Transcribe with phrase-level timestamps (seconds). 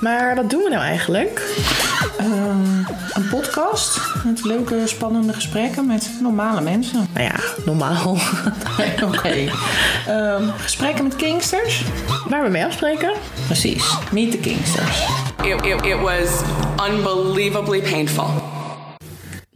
[0.00, 1.42] Maar wat doen we nou eigenlijk?
[2.18, 2.78] Ehm,
[3.12, 7.08] een podcast met leuke, spannende gesprekken met normale mensen.
[7.14, 8.16] Nou ja, normaal.
[9.08, 9.50] Oké.
[10.06, 11.82] Ehm, gesprekken met Kingsters?
[12.28, 13.12] Waar we mee afspreken?
[13.46, 15.06] Precies, meet the Kingsters.
[15.42, 16.28] It, it, it was
[16.88, 18.57] unbelievably painful.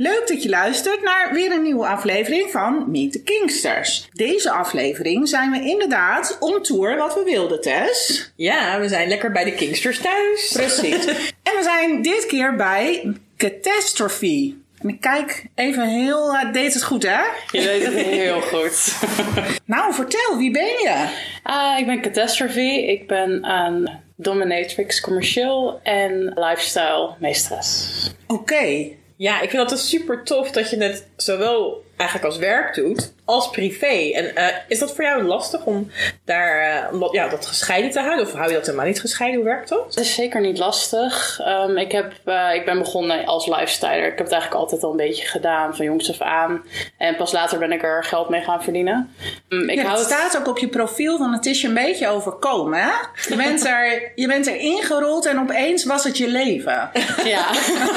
[0.03, 4.09] Leuk dat je luistert naar weer een nieuwe aflevering van Meet the Kingsters.
[4.13, 8.33] Deze aflevering zijn we inderdaad on tour wat we wilden, Tess.
[8.37, 10.51] Ja, we zijn lekker bij de Kingsters thuis.
[10.53, 11.07] Precies.
[11.49, 14.55] en we zijn dit keer bij Catastrophe.
[14.81, 16.35] En ik kijk even heel...
[16.35, 17.23] Uh, deed het goed, hè?
[17.51, 18.95] Je weet het heel goed.
[19.75, 21.07] nou, vertel, wie ben je?
[21.47, 22.87] Uh, ik ben Catastrophe.
[22.87, 27.91] Ik ben een dominatrix commercieel en lifestyle meesteres.
[28.27, 29.01] Oké.
[29.17, 33.51] Ja, ik vind dat super tof dat je het zowel eigenlijk als werk doet als
[33.51, 34.11] privé.
[34.13, 35.91] En uh, is dat voor jou lastig om
[36.25, 38.27] daar uh, ja, dat gescheiden te houden?
[38.27, 39.41] Of hou je dat helemaal niet gescheiden?
[39.41, 39.85] Hoe werkt dat?
[39.85, 41.41] Het is zeker niet lastig.
[41.47, 44.07] Um, ik, heb, uh, ik ben begonnen als lifestyler.
[44.07, 46.65] Ik heb het eigenlijk altijd al een beetje gedaan, van jongs af aan.
[46.99, 49.15] En pas later ben ik er geld mee gaan verdienen.
[49.49, 51.75] Um, ik ja, hou het staat ook op je profiel van het is je een
[51.75, 52.79] beetje overkomen.
[52.79, 52.91] Hè?
[53.29, 56.91] Je, bent er, je bent er ingerold en opeens was het je leven.
[57.25, 57.55] Ja,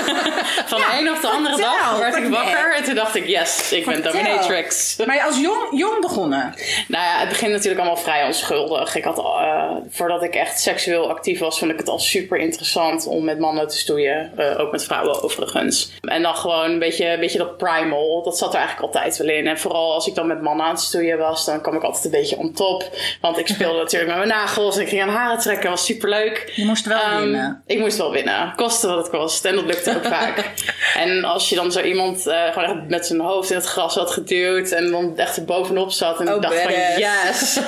[0.72, 2.76] van ja, de een of de andere dag werd ik wakker.
[2.76, 4.96] En toen dacht ik, yes, ik ben dominatrix.
[5.24, 6.54] Als jong, jong begonnen?
[6.88, 8.96] Nou ja, het begint natuurlijk allemaal vrij onschuldig.
[8.96, 13.08] Ik had, uh, voordat ik echt seksueel actief was, vond ik het al super interessant
[13.08, 14.32] om met mannen te stoeien.
[14.40, 15.92] Uh, ook met vrouwen overigens.
[16.02, 19.28] En dan gewoon een beetje, een beetje dat primal, dat zat er eigenlijk altijd wel
[19.28, 19.48] in.
[19.48, 22.06] En vooral als ik dan met mannen aan het stoeien was, dan kwam ik altijd
[22.06, 22.90] een beetje on top.
[23.22, 25.70] Want ik speelde natuurlijk met mijn nagels en ik ging aan haren trekken.
[25.70, 26.52] was super leuk.
[26.56, 27.64] Je moest wel um, winnen.
[27.66, 28.54] Ik moest wel winnen.
[28.56, 29.46] Koste wat het kost.
[29.46, 30.44] En dat lukte ook vaak.
[30.96, 33.96] En als je dan zo iemand uh, gewoon echt met zijn hoofd in het gras
[33.96, 36.20] had geduwd en dan echt er bovenop zat.
[36.20, 37.60] En oh, ik dacht van, yes.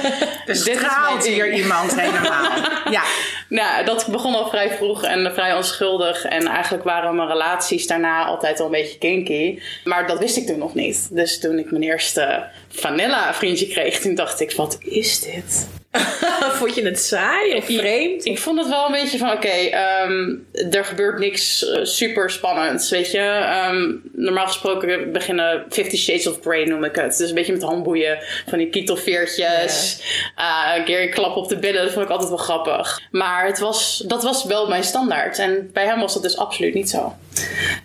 [0.45, 2.51] dus dit straalt hier iemand helemaal.
[2.97, 3.03] ja.
[3.49, 6.25] Nou, dat begon al vrij vroeg en vrij onschuldig.
[6.25, 9.59] En eigenlijk waren mijn relaties daarna altijd al een beetje kinky.
[9.83, 11.07] Maar dat wist ik toen nog niet.
[11.11, 15.67] Dus toen ik mijn eerste vanilla vriendje kreeg, toen dacht ik, wat is dit?
[16.59, 18.25] vond je het saai of vreemd?
[18.25, 21.79] Ik, ik vond het wel een beetje van, oké, okay, um, er gebeurt niks uh,
[21.83, 23.55] super spannends, weet je.
[23.71, 27.17] Um, normaal gesproken beginnen Fifty Shades of Grey noem ik het.
[27.17, 29.99] Dus een beetje met handboeien van die kietelveertjes.
[30.35, 30.79] Yeah.
[30.79, 33.01] Uh, Gary klap op de billen, dat vond ik altijd wel grappig.
[33.11, 35.39] Maar het was, dat was wel mijn standaard.
[35.39, 37.15] En bij hem was dat dus absoluut niet zo.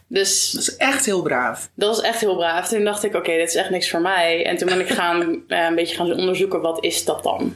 [0.06, 1.68] Dus, dat is echt heel braaf.
[1.74, 2.68] Dat was echt heel braaf.
[2.68, 4.46] Toen dacht ik, oké, okay, dit is echt niks voor mij.
[4.46, 7.54] En toen ben ik gaan, uh, een beetje gaan onderzoeken, wat is dat dan?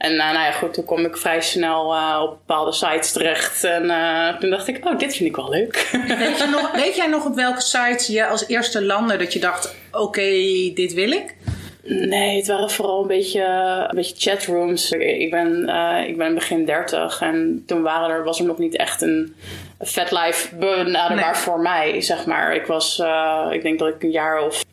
[0.00, 3.64] En uh, nou ja, goed, toen kom ik vrij snel uh, op bepaalde sites terecht.
[3.64, 5.88] En uh, toen dacht ik, oh, dit vind ik wel leuk.
[6.18, 9.38] Weet, je nog, weet jij nog op welke sites je als eerste landde dat je
[9.38, 11.34] dacht, oké, okay, dit wil ik?
[11.82, 13.42] Nee, het waren vooral een beetje,
[13.88, 14.92] een beetje chatrooms.
[14.92, 18.76] Ik ben, uh, ik ben begin 30 en toen waren er, was er nog niet
[18.76, 19.34] echt een
[19.80, 21.40] vet life benaderbaar nee.
[21.40, 22.54] voor mij, zeg maar.
[22.54, 24.64] Ik was, uh, ik denk dat ik een jaar of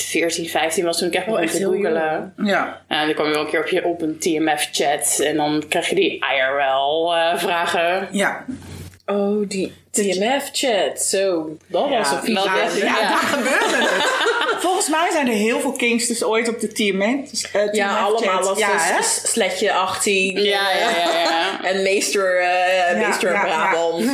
[0.00, 2.34] 14, 15 was toen ik echt begon te googelen.
[2.44, 2.82] Ja.
[2.88, 5.88] En dan kwam je wel een keer op, je, op een TMF-chat en dan krijg
[5.88, 8.02] je die IRL-vragen.
[8.02, 8.44] Uh, ja.
[9.06, 11.02] Oh, die TMF-chat.
[11.02, 12.44] Zo, dat was een vies.
[12.44, 14.34] Ja, ja, ja, daar gebeurde het.
[14.66, 17.54] Volgens mij zijn er heel veel Kingsters ooit op de TMF.
[17.54, 20.42] Uh, ja, allemaal was ja, dus sletje 18.
[20.42, 21.20] Ja, ja, ja.
[21.20, 21.64] ja.
[21.64, 24.04] en meester, uh, meester Brabant.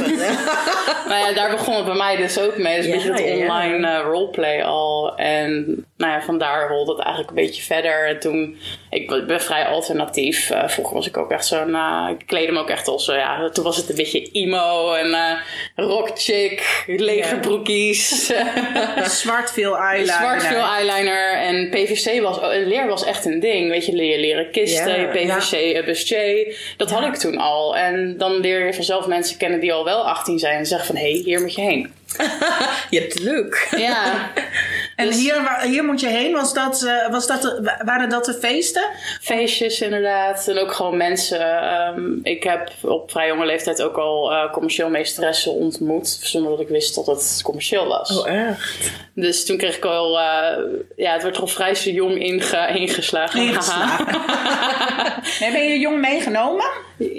[1.08, 2.76] nou ja, daar begon het bij mij dus ook mee.
[2.76, 5.16] Dus een beetje dat online uh, roleplay al.
[5.16, 8.08] En nou ja, vandaar rolde het eigenlijk een beetje verder.
[8.08, 8.56] En toen,
[8.90, 10.50] ik ben vrij alternatief.
[10.50, 13.16] Uh, vroeger was ik ook echt zo'n, uh, ik kleedde me ook echt als, uh,
[13.16, 15.38] ja, toen was het een beetje emo en
[15.74, 18.32] rock chick, lege broekies.
[19.20, 20.14] Zwart veel eyeliner.
[20.14, 21.36] Zwart veel eyeliner.
[21.36, 23.70] En PVC was, leer was echt een ding.
[23.70, 25.08] Weet je, leer leren kisten.
[25.08, 25.84] PVC, ja.
[25.84, 26.56] bustier.
[26.76, 26.94] Dat ja.
[26.94, 27.76] had ik toen al.
[27.76, 30.96] En dan leer je vanzelf mensen kennen die al wel 18 zijn en zeggen van,
[30.96, 31.92] hé, hey, hier moet je heen.
[32.90, 33.68] je hebt het leuk.
[33.76, 34.32] Ja.
[34.96, 36.32] en dus, hier, hier moet je heen.
[36.32, 38.82] Was dat, uh, was dat de, waren dat de feesten?
[39.20, 40.48] Feestjes inderdaad.
[40.48, 41.64] En ook gewoon mensen.
[41.98, 46.08] Um, ik heb op vrij jonge leeftijd ook al uh, commercieel meesteressen ontmoet.
[46.08, 48.18] Zonder dat ik wist dat het commercieel was.
[48.18, 48.92] Oh, echt?
[49.14, 50.18] Dus toen kreeg ik al...
[50.18, 50.56] Uh,
[50.96, 53.40] ja, het werd al vrij zo jong inge, ingeslagen.
[53.40, 54.06] ingeslagen.
[55.40, 56.66] nee, ben je jong meegenomen?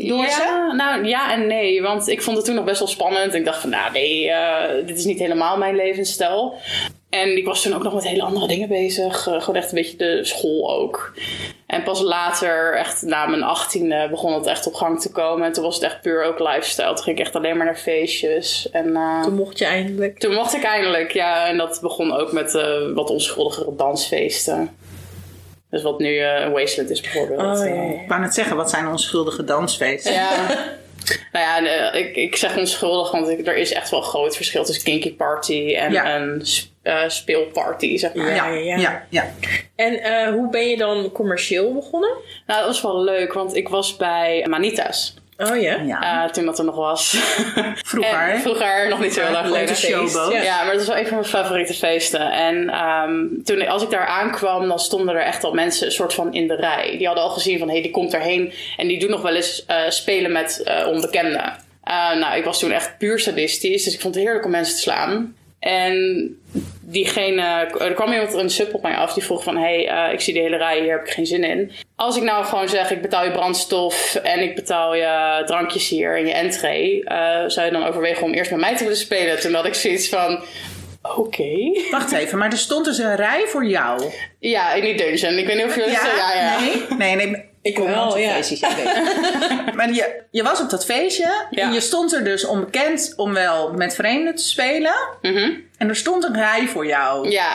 [0.07, 0.73] Door ja, ze?
[0.75, 1.81] Nou, ja en nee.
[1.81, 3.33] Want ik vond het toen nog best wel spannend.
[3.33, 4.31] Ik dacht van, nou nee,
[4.85, 6.57] dit is niet helemaal mijn levensstijl.
[7.13, 9.27] En ik was toen ook nog met hele andere dingen bezig.
[9.27, 11.13] Uh, gewoon echt een beetje de school ook.
[11.65, 15.45] En pas later, echt na mijn achttiende, begon het echt op gang te komen.
[15.45, 16.93] En toen was het echt puur ook lifestyle.
[16.93, 18.69] Toen ging ik echt alleen maar naar feestjes.
[18.71, 20.19] En, uh, toen mocht je eindelijk?
[20.19, 21.47] Toen mocht ik eindelijk, ja.
[21.47, 24.77] En dat begon ook met uh, wat onschuldigere dansfeesten.
[25.73, 27.59] Dus wat nu een wasteland is bijvoorbeeld.
[27.59, 27.81] Oh, ja, ja.
[28.01, 30.13] Ik wou net zeggen, wat zijn onschuldige dansfeesten?
[30.13, 30.31] Ja.
[31.31, 34.35] Nou ja, eh, ik, ik zeg onschuldig, want ik, er is echt wel een groot
[34.35, 36.15] verschil tussen kinky party en Ja.
[36.15, 38.35] een sp- eh, speelparty, zeg maar.
[38.35, 39.03] Ja, ja, ja, ja.
[39.09, 39.33] ja.
[39.75, 42.09] En eh, hoe ben je dan commercieel begonnen?
[42.47, 45.15] Nou, dat was wel leuk, want ik was bij Manitas.
[45.37, 45.75] Oh ja?
[45.75, 46.23] Ja.
[46.23, 47.09] eh, toen dat er nog was.
[47.85, 48.29] Vroeger.
[48.29, 49.75] En vroeger, nog niet zo heel lang geleden.
[49.75, 50.31] showboat.
[50.31, 50.63] Ja.
[50.63, 52.31] Maar dat is wel een van mijn favoriete feesten.
[52.31, 56.13] En ehm, toen, als ik daar aankwam, dan stonden er echt al mensen een soort
[56.13, 56.97] van in de rij.
[56.97, 58.53] Die hadden al gezien van, hé, hey, die komt erheen.
[58.77, 61.55] En die doen nog wel eens eh, spelen met eh, onbekenden.
[61.83, 63.83] Eh, nou, ik was toen echt puur sadistisch.
[63.83, 65.35] Dus ik vond het heerlijk om mensen te slaan.
[65.63, 66.37] En
[66.81, 67.41] diegene,
[67.79, 69.57] er kwam iemand een sub op mij af die vroeg van...
[69.57, 71.71] hé, hey, eh, ik zie de hele rij, hier heb ik geen zin in.
[71.95, 74.15] Als ik nou gewoon zeg, ik betaal je brandstof...
[74.15, 77.03] en ik betaal je drankjes hier en je entree...
[77.03, 79.39] eh, zou je dan overwegen om eerst met mij te willen spelen?
[79.39, 80.43] Toen had ik zoiets van...
[81.17, 81.81] Oké.
[81.91, 84.11] Wacht even, maar er stond dus een rij voor jou.
[84.39, 85.37] Ja, in die dungeon.
[85.37, 85.91] Ik weet niet of jullie...
[85.91, 86.05] Ja?
[86.15, 86.59] ja, ja.
[86.59, 86.97] Nee?
[86.97, 87.51] Nee, nee.
[87.63, 88.33] Ik kom wel, ja.
[88.33, 88.59] feestjes,
[89.77, 91.61] maar je, je was op dat feestje Ja.
[91.63, 94.93] en je stond er dus onbekend om wel met vreemden te spelen.
[95.21, 95.51] Mhm.
[95.77, 97.29] En er stond een rij voor jou.
[97.29, 97.51] Ja.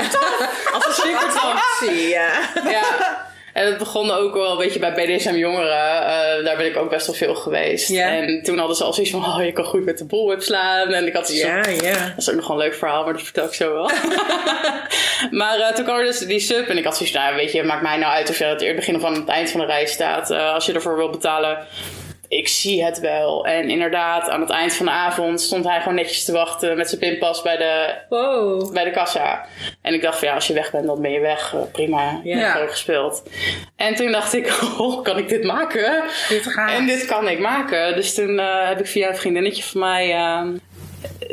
[0.72, 2.30] Als een super Zie ja.
[2.70, 3.26] Ja.
[3.58, 5.70] En het begon ook wel een beetje bij BDSM jongeren.
[5.70, 7.90] Eh, daar ben ik ook best wel veel geweest.
[7.90, 10.92] En toen hadden ze al zoiets van, oh, je kan goed met de bullwhip slaan.
[10.92, 11.92] En ik had zoiets van, ja.
[11.92, 13.90] Dat is ook nog wel een leuk verhaal, maar dat vertel ik zo wel.
[15.40, 17.52] maar eh, toen kwam er dus die sub en ik had zoiets van, nou, weet
[17.52, 19.60] je, maakt mij nou uit of je aan het begin of aan het eind van
[19.60, 20.30] de rij staat.
[20.30, 21.58] Eh, als je ervoor wil betalen,
[22.28, 23.46] ik zie het wel.
[23.46, 26.88] En inderdaad, aan het eind van de avond stond hij gewoon netjes te wachten met
[26.88, 28.72] zijn pinpas bij de, Wow.
[28.72, 29.46] bij de kassa.
[29.82, 31.54] En ik dacht van, ja, als je weg bent, dan ben je weg.
[31.54, 32.58] Eh, prima, Ja.
[32.58, 33.22] leuk gespeeld.
[33.76, 36.02] En toen dacht ik, oh, kan ik dit maken?
[36.28, 36.70] Dit gaat.
[36.70, 37.94] En dit kan ik maken.
[37.94, 40.12] Dus toen eh, heb ik via een vriendinnetje van mij...
[40.14, 40.56] ehm,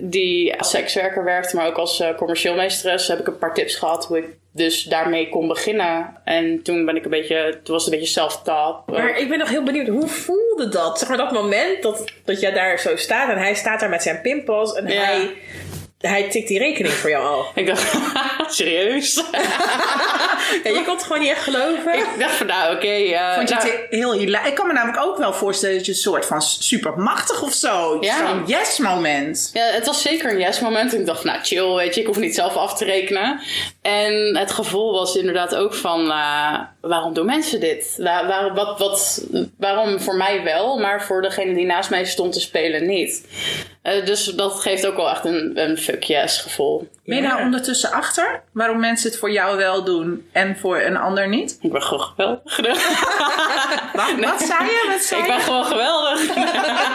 [0.03, 3.07] die als sekswerker werkte, maar ook als eh, commercieel meesteres...
[3.07, 4.25] heb ik een paar tips gehad hoe ik
[4.55, 6.17] dus daarmee kon beginnen.
[6.23, 7.59] En toen ben ik een beetje...
[7.63, 8.87] Toen was het een beetje self-taught.
[8.91, 10.99] Maar ik ben nog heel benieuwd, hoe voelde dat?
[10.99, 14.03] Zeg maar dat moment dat, dat jij daar zo staat en hij staat daar met
[14.03, 15.01] zijn pinpas en Ja.
[15.03, 15.33] hij,
[15.99, 17.45] hij tikt die rekening voor jou al.
[17.61, 17.97] Ik dacht,
[18.55, 19.13] serieus?
[20.63, 21.93] Ja, je kon het gewoon niet echt geloven.
[21.93, 22.87] ik dacht van, nou oké.
[22.87, 25.85] eh, Vond je nou, het heel hila- Ik kan me namelijk ook wel voorstellen dat
[25.85, 27.97] je een soort van supermachtig of zo.
[28.01, 28.17] Ja.
[28.27, 29.49] Zo'n yes moment.
[29.53, 30.93] Ja, het was zeker een yes moment.
[30.93, 33.39] En ik dacht, nou chill, weet je, ik hoef niet zelf af te rekenen.
[33.85, 37.95] En het gevoel was inderdaad ook van, eh, waarom doen mensen dit?
[37.97, 39.25] Waar, waar- wat, wat,
[39.57, 43.27] waarom voor mij wel, maar voor degene die naast mij stond te spelen niet?
[43.81, 46.87] Eh, dus dat geeft ook wel echt een, een fuck yes gevoel.
[47.05, 47.29] Ben je Ja.
[47.29, 48.43] daar ondertussen achter?
[48.53, 51.57] Waarom mensen het voor jou wel doen en voor een ander niet?
[51.61, 52.57] Ik ben gewoon geweldig.
[53.93, 54.85] Wat, wat zei je?
[54.91, 55.41] Wat zei Ik ben je?
[55.41, 56.35] gewoon geweldig.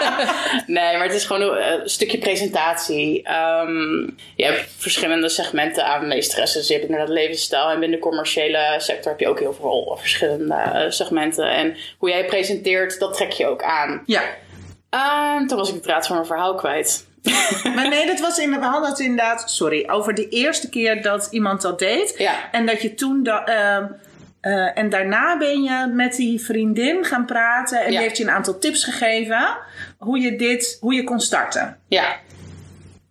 [0.67, 3.23] nee, maar het is gewoon een, een stukje presentatie.
[3.23, 4.01] Ehm,
[4.37, 6.65] je hebt verschillende segmenten aan meesteressen.
[6.81, 7.69] Hebt inderdaad levensstijl.
[7.71, 11.51] En binnen de commerciële sector heb je ook heel veel verschillende eh, segmenten.
[11.51, 14.03] En hoe jij presenteert, dat trek je ook aan.
[14.07, 14.23] Ja.
[14.91, 17.09] Ehm, toen was ik de draad van mijn verhaal kwijt.
[17.75, 21.29] Maar nee, dat was in, we hadden het inderdaad, sorry, over de eerste keer dat
[21.31, 22.15] iemand dat deed.
[22.19, 22.51] Ja.
[22.53, 23.87] En dat je toen, da, ehm,
[24.41, 28.31] eh, en daarna ben je met die vriendin gaan praten en die heeft je een
[28.31, 29.57] aantal tips gegeven
[29.99, 31.79] hoe je dit, hoe je kon starten.
[31.89, 32.17] Ja,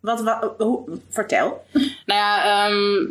[0.01, 1.65] Wat, wa- hoe, vertel.
[2.05, 3.05] Nou ja, ehm,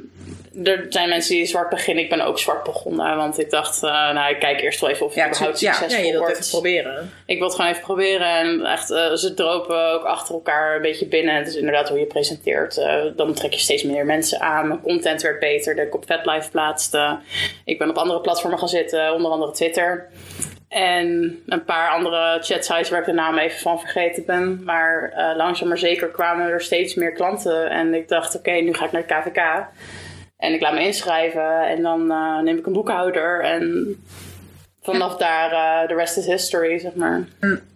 [0.64, 2.05] er zijn mensen die zwart beginnen.
[2.05, 3.16] Ik ben ook zwart begonnen.
[3.16, 5.99] Want ik dacht, eh, nou, ik kijk eerst wel even of het Ja, überhaupt succesvol
[5.99, 6.38] Ja, je wilt wordt.
[6.38, 7.12] even proberen.
[7.26, 8.26] Ik wil het gewoon even proberen.
[8.26, 11.34] En echt, eh, ze dropen ook achter elkaar een beetje binnen.
[11.34, 12.77] Het is inderdaad hoe je presenteert.
[12.77, 14.69] Eh, dan trek je steeds meer mensen aan.
[14.69, 15.77] Mijn content werd beter.
[15.77, 17.19] Dat ik op VetLife plaatste.
[17.65, 19.12] Ik ben op andere platformen gaan zitten.
[19.12, 20.08] Onder andere Twitter.
[20.69, 24.65] En een paar andere chatsites waar ik de naam even van vergeten ben.
[24.65, 27.70] Maar langzaam maar zeker kwamen er steeds meer klanten.
[27.70, 29.67] En ik dacht, oké, nu ga ik naar het KVK.
[30.38, 31.68] En ik laat me inschrijven.
[31.68, 33.40] En dan eh, neem ik een boekhouder.
[33.40, 33.94] En
[34.82, 37.24] vanaf daar, eh, de rest is history, zeg maar.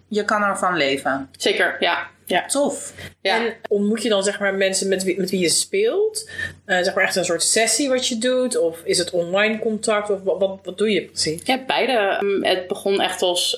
[0.07, 1.29] Je kan ervan leven.
[1.37, 2.11] Zeker, ja.
[2.25, 2.45] Ja.
[2.45, 2.93] Tof.
[3.21, 3.35] ja.
[3.45, 6.29] En ontmoet je dan zeg maar mensen met wie, met wie je speelt?
[6.65, 8.57] Eh, zeg maar echt een soort sessie wat je doet?
[8.57, 10.09] Of is het online contact?
[10.09, 11.41] Of wat, wat, wat doe je precies?
[11.43, 12.17] Ja, beide.
[12.21, 13.51] Um, Het begon echt als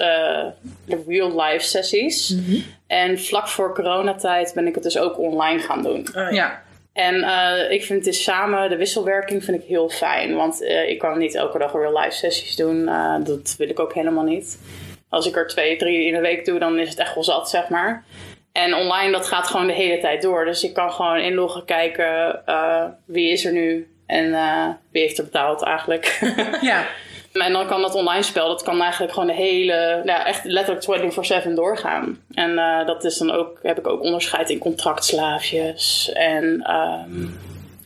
[0.86, 2.36] de real-life sessies.
[2.88, 6.08] En vlak voor coronatijd ben ik het dus ook online gaan doen.
[6.14, 6.64] Ah, Ja.
[6.96, 10.36] En eh, ik vind het samen, de wisselwerking vind ik heel fijn.
[10.36, 12.88] Want eh, ik kan niet elke dag real-life sessies doen.
[12.88, 14.60] Eh, dat wil ik ook helemaal niet.
[15.10, 17.50] Als ik er twee, drie in de week doe, dan is het echt wel zat,
[17.50, 18.04] zeg maar.
[18.52, 20.46] En online, dat gaat gewoon de hele tijd door.
[20.46, 22.44] Dus ik kan gewoon inloggen, kijken
[23.06, 24.32] wie is er nu en
[24.92, 26.20] wie heeft er betaald eigenlijk.
[26.62, 26.86] Ja.
[27.42, 31.46] En dan kan dat online spel, dat kan eigenlijk gewoon de hele, ja, echt letterlijk
[31.46, 32.22] 24-7 doorgaan.
[32.34, 37.28] En eh, dat is dan ook, heb ik ook onderscheid in contractslaafjes en ehm,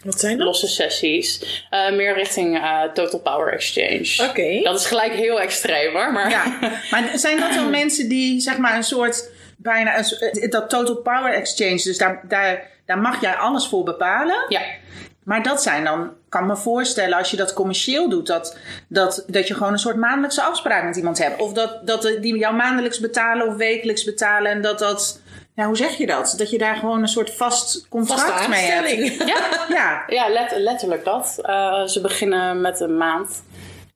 [0.04, 0.46] Wat zijn dat?
[0.48, 1.64] losse sessies.
[1.70, 4.30] Eh, meer richting eh, Total Power Exchange.
[4.30, 4.62] Oké.
[4.64, 6.58] Dat is gelijk heel extreem hoor, maar ja.
[6.92, 11.34] Maar zijn dat dan mensen die zeg maar een soort bijna een, dat total power
[11.34, 11.82] exchange.
[11.84, 14.46] Dus daar, daar, daar mag jij alles voor bepalen.
[14.50, 14.62] Ja.
[15.24, 18.58] Maar dat zijn dan, kan me voorstellen, als je dat commercieel doet, dat,
[18.88, 21.42] dat, dat je gewoon een soort maandelijkse afspraak met iemand hebt.
[21.42, 24.52] Of dat, dat die jou maandelijks betalen of wekelijks betalen.
[24.52, 25.20] En dat dat,
[25.56, 26.34] ja, hoe zeg je dat?
[26.38, 29.18] Dat je daar gewoon een soort vast contract mee hebt.
[29.28, 29.36] Ja,
[29.70, 31.40] Ja, ja let- letterlijk dat.
[31.42, 33.44] Eh, ze beginnen met een maand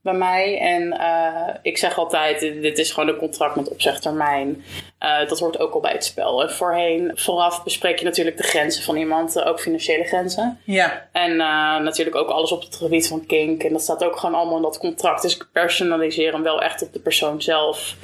[0.04, 0.60] bij mij.
[0.60, 4.64] En eh, ik zeg altijd, dit is gewoon een contract met opzegtermijn.
[5.00, 6.42] Eh, dat hoort ook al bij het spel.
[6.42, 9.36] En voorheen, vooraf bespreek je natuurlijk de grenzen van iemand.
[9.36, 10.60] eh, ook financiële grenzen.
[10.66, 11.36] ja, En
[11.84, 13.64] natuurlijk ook alles op het gebied van kink.
[13.64, 15.22] En dat staat ook gewoon allemaal in dat contract.
[15.22, 17.96] Dus ik personaliseer hem wel echt op de persoon zelf.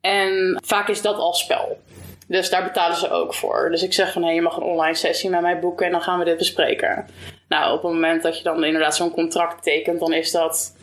[0.00, 1.78] En vaak is dat al spel.
[2.28, 3.68] Dus daar betalen ze ook voor.
[3.70, 6.02] Dus ik zeg van, hé, je mag een online sessie met mij boeken en dan
[6.02, 7.06] gaan we dit bespreken.
[7.48, 10.75] Nou, op het moment dat je dan inderdaad zo'n contract tekent, dan is dat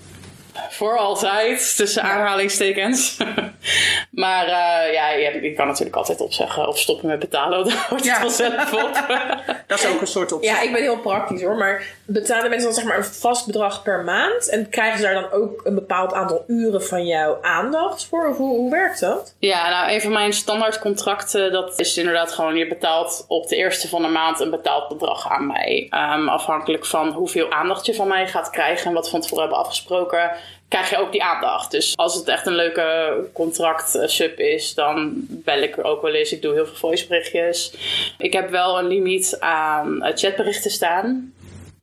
[0.69, 3.17] voor altijd, tussen aanhalingstekens.
[4.11, 7.63] maar eh, ja, je, je kan natuurlijk altijd opzeggen of stoppen met betalen.
[7.63, 8.11] Dan houdt Ja.
[8.11, 9.05] het vanzelf op.
[9.67, 10.43] dat is ook een soort op.
[10.43, 11.55] Ja, ik ben heel praktisch hoor.
[11.55, 14.49] Maar betalen mensen dan zeg maar een vast bedrag per maand?
[14.49, 18.27] En krijgen ze daar dan ook een bepaald aantal uren van jouw aandacht voor?
[18.27, 19.35] Of hoe, hoe werkt dat?
[19.39, 23.87] Ja, nou, een van mijn standaardcontracten, dat is inderdaad gewoon, je betaalt op de eerste
[23.87, 25.87] van de maand een bepaald bedrag aan mij.
[25.89, 29.43] Ehm, afhankelijk van hoeveel aandacht je van mij gaat krijgen en wat we van tevoren
[29.43, 30.31] hebben afgesproken,
[30.73, 31.71] krijg je ook die aandacht.
[31.71, 36.31] Dus als het echt een leuke contract sub is, dan bel ik ook wel eens.
[36.31, 37.73] Ik doe heel veel voiceberichtjes.
[38.17, 41.33] Ik heb wel een limiet aan eh, chatberichten staan.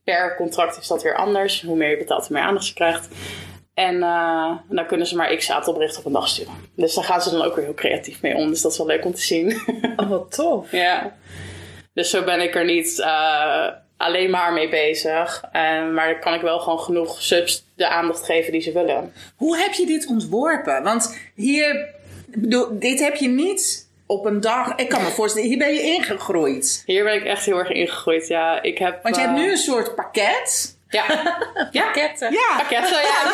[0.05, 1.63] Per contract is dat weer anders.
[1.63, 3.09] Hoe meer je betaalt, hoe meer aandacht je krijgt.
[3.75, 6.55] En eh, dan kunnen ze maar x aantal berichten op een dag sturen.
[6.77, 8.49] Dus daar gaan ze dan ook weer heel creatief mee om.
[8.49, 9.57] Dus dat is wel leuk om te zien.
[9.97, 10.73] Oh, wat tof.
[10.73, 11.17] ja.
[11.93, 13.67] Dus zo ben ik er niet eh,
[14.01, 15.43] alleen maar mee bezig.
[15.93, 19.13] Maar kan ik wel gewoon genoeg subs de aandacht geven die ze willen.
[19.37, 20.83] Hoe heb je dit ontworpen?
[20.83, 21.89] Want hier,
[22.27, 24.75] bedoel, dit heb je niet op een dag.
[24.75, 26.83] Ik kan me voorstellen, hier ben je ingegroeid.
[26.87, 28.27] Hier ben ik echt heel erg ingegroeid.
[28.27, 29.03] Ja, ik heb...
[29.03, 30.77] Want je hebt eh, nu een soort pakket.
[30.89, 31.05] Ja,
[31.71, 31.83] ja.
[31.85, 32.33] Pakketten.
[32.33, 33.33] Ja, pakketten, ja.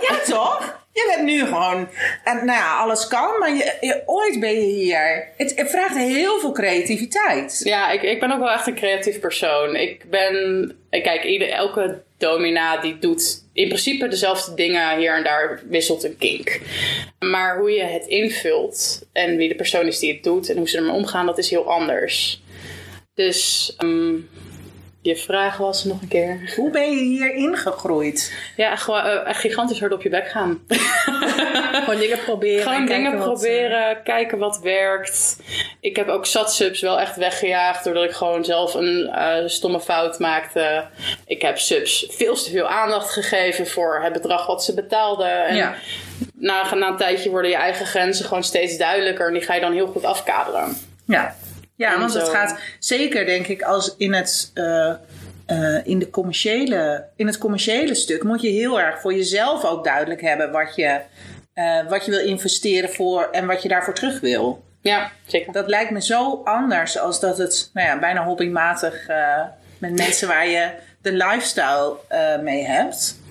[0.08, 0.83] ja toch?
[0.94, 1.88] Je bent nu gewoon,
[2.24, 5.28] en nou ja, alles kan, maar je, ooit ben je hier.
[5.36, 7.60] Het, het vraagt heel veel creativiteit.
[7.64, 9.76] Ja, ik, ik ben ook wel echt een creatief persoon.
[9.76, 10.76] Ik ben...
[10.90, 16.16] Kijk, ieder, elke domina die doet in principe dezelfde dingen hier en daar wisselt een
[16.16, 16.60] kink.
[17.18, 20.68] Maar hoe je het invult en wie de persoon is die het doet en hoe
[20.68, 22.42] ze ermee omgaan, dat is heel anders.
[23.14, 24.14] Dus ehm,
[25.04, 26.52] je vraag was nog een keer.
[26.56, 28.32] Hoe ben je hier ingegroeid?
[28.56, 30.60] Ja, gewoon eh, echt gigantisch hard op je bek gaan.
[31.84, 32.62] Gewoon dingen proberen.
[32.62, 35.36] Gewoon en dingen wat, proberen, kijken wat werkt.
[35.80, 40.18] Ik heb ook subs wel echt weggejaagd doordat ik gewoon zelf een eh, stomme fout
[40.18, 40.84] maakte.
[41.26, 45.46] Ik heb subs veel te veel aandacht gegeven voor het bedrag wat ze betaalden.
[45.46, 45.74] En Ja.
[46.34, 49.60] na, na een tijdje worden je eigen grenzen gewoon steeds duidelijker en die ga je
[49.60, 50.76] dan heel goed afkaderen.
[51.06, 51.34] Ja,
[51.76, 54.94] ja En want het gaat zeker, denk ik, als in het, eh,
[55.46, 59.84] eh, in, de commerciële, in het commerciële stuk moet je heel erg voor jezelf ook
[59.84, 61.00] duidelijk hebben wat je,
[61.54, 64.64] eh, wat je wil investeren voor en wat je daarvoor terug wil.
[64.80, 65.52] Ja, zeker.
[65.52, 69.06] Dat lijkt me zo anders als dat het nou ja, bijna hobbymatig
[69.78, 70.70] met mensen waar je
[71.02, 71.96] de lifestyle
[72.42, 73.22] mee hebt.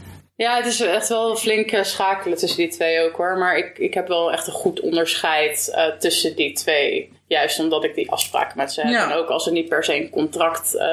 [0.44, 3.38] Ja, het is echt wel flink schakelen tussen die twee ook hoor.
[3.38, 7.12] Maar ik, ik heb wel echt een goed onderscheid eh, tussen die twee.
[7.28, 8.92] Juist omdat ik die afspraken met ze heb.
[8.92, 9.12] Ja.
[9.12, 10.88] En ook als er niet per se een contract eh,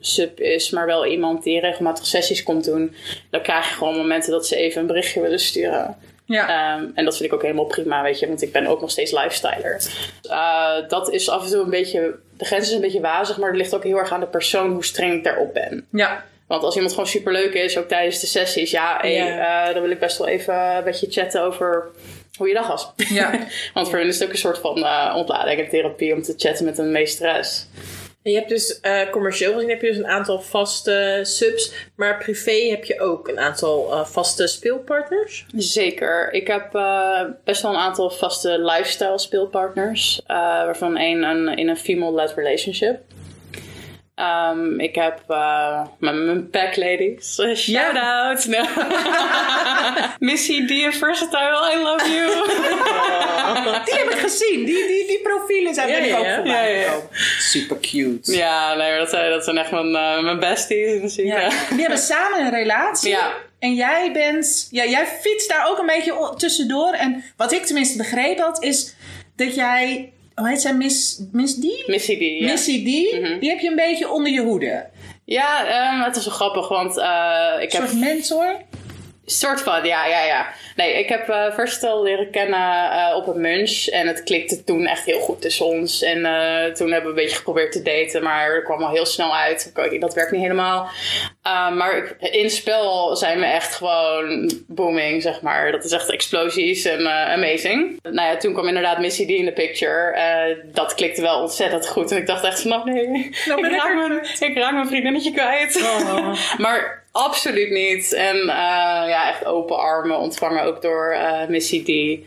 [0.00, 2.94] sub is, maar wel iemand die regelmatig sessies komt doen.
[3.30, 5.96] Dan krijg je gewoon momenten dat ze even een berichtje willen sturen.
[6.26, 8.26] Ja, Ehm, en dat vind ik ook helemaal prima, weet je.
[8.26, 9.82] Want ik ben ook nog steeds lifestyler.
[10.22, 12.14] Eh, dat is af en toe een beetje...
[12.36, 14.72] De grens is een beetje wazig, maar het ligt ook heel erg aan de persoon
[14.72, 15.86] hoe streng ik daarop ben.
[15.90, 16.24] ja.
[16.48, 19.90] Want als iemand gewoon superleuk is, ook tijdens de sessies, ja, hey, eh, dan wil
[19.90, 21.86] ik best wel even met je chatten over
[22.36, 22.92] hoe je dag was.
[22.96, 23.46] Ja.
[23.74, 26.34] Want voor hen is het ook een soort van eh, ontlading en therapie om te
[26.36, 27.66] chatten met een meesteres.
[28.22, 32.18] En je hebt dus eh, commercieel gezien heb je dus een aantal vaste subs, maar
[32.18, 35.46] privé heb je ook een aantal vaste speelpartners.
[35.56, 36.32] Zeker.
[36.32, 36.70] Ik heb
[37.44, 40.22] best wel een aantal vaste lifestyle speelpartners.
[40.26, 43.00] waarvan één een, in een female-led relationship.
[44.18, 47.38] Ehm, ik heb eh, mijn, mijn pack ladies.
[47.38, 48.46] Eh, Shout out.
[48.46, 48.64] No.
[50.28, 50.94] Missy D.
[50.94, 52.26] Versatile, I love you.
[53.84, 54.64] Die heb ik gezien.
[54.64, 57.08] Die, die, die profielen zijn ben ik ook voorbij gekomen.
[57.38, 58.36] Super cute.
[58.36, 61.00] Ja, nee, dat zijn, dat zijn echt mijn, eh, mijn besties.
[61.00, 61.26] Misschien.
[61.26, 61.48] Ja.
[61.70, 63.10] Die hebben samen een relatie.
[63.10, 63.32] Ja.
[63.58, 64.68] En jij bent...
[64.70, 66.92] Ja, jij fietst daar ook een beetje tussendoor.
[66.92, 68.94] En wat ik tenminste begrepen had, is
[69.36, 70.12] dat jij...
[70.38, 70.74] Hoe heet zij?
[70.74, 71.86] Miss, Miss D?
[71.86, 72.20] Missy D.
[72.20, 73.20] Ja, Missy D.
[73.20, 73.38] Mhm.
[73.38, 74.86] Die heb je een beetje onder je hoede.
[75.24, 78.56] ja ehm, het is wel grappig, want eh, ik Een heb soort mentor.
[79.30, 80.46] Soort van, ja, ja, ja.
[80.76, 82.60] Nee, ik heb uh, Verstel leren kennen
[82.92, 83.86] uh, op een munch.
[83.86, 86.02] En het klikte toen echt heel goed tussen ons.
[86.02, 88.22] En uh, toen hebben we een beetje geprobeerd te daten.
[88.22, 89.72] Maar er kwam al heel snel uit.
[90.00, 90.88] Dat werkt niet helemaal.
[91.74, 95.72] maar in spel zijn we echt gewoon booming, zeg maar.
[95.72, 97.98] Dat is echt explosies en amazing.
[98.02, 100.16] Nou ja, toen kwam inderdaad Missy D in de picture.
[100.72, 102.10] dat klikte wel ontzettend goed.
[102.10, 105.32] En ik dacht echt van, oh nee, nou ik, raak mijn, ik raak mijn vriendinnetje
[105.32, 105.82] kwijt.
[105.82, 106.34] Oh.
[106.64, 108.12] maar Absoluut niet.
[108.12, 108.46] En uh,
[109.08, 112.20] ja, echt open armen ontvangen ook door uh, Missy D.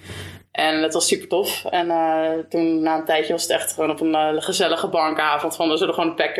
[0.52, 1.66] En het was super tof.
[1.66, 5.56] En uh, toen na een tijdje was het echt gewoon op een gezellige bankavond.
[5.56, 6.36] Van we zullen gewoon pack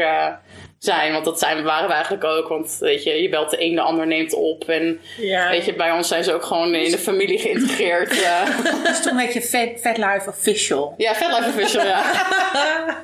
[0.78, 1.12] zijn.
[1.12, 2.48] Want dat zijn, waren we eigenlijk ook.
[2.48, 4.64] Want weet je, je belt de een, de ander neemt op.
[4.64, 5.50] En ja.
[5.50, 8.10] weet je, bij ons zijn ze ook gewoon in de familie geïntegreerd.
[8.84, 10.94] dus toen werd je Fat, Fat Life Official.
[10.98, 12.28] Ja, Fat Life Official, ja.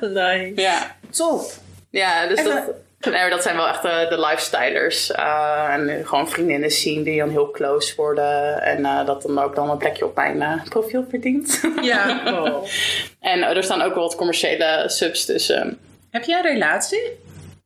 [0.00, 0.52] nice.
[0.54, 0.96] Ja.
[1.10, 1.40] Top.
[1.90, 2.62] Ja, dus dat...
[3.00, 5.10] Nee, dat zijn wel echt de, de lifestylers.
[5.10, 8.62] Uh, en gewoon vriendinnen zien die dan heel close worden.
[8.62, 11.60] En uh, dat dan ook dan een plekje op mijn uh, profiel verdient.
[11.82, 12.06] Ja.
[12.28, 12.66] Oh.
[13.20, 15.78] en er staan ook wel wat commerciële subs tussen.
[16.10, 17.02] Heb jij een relatie?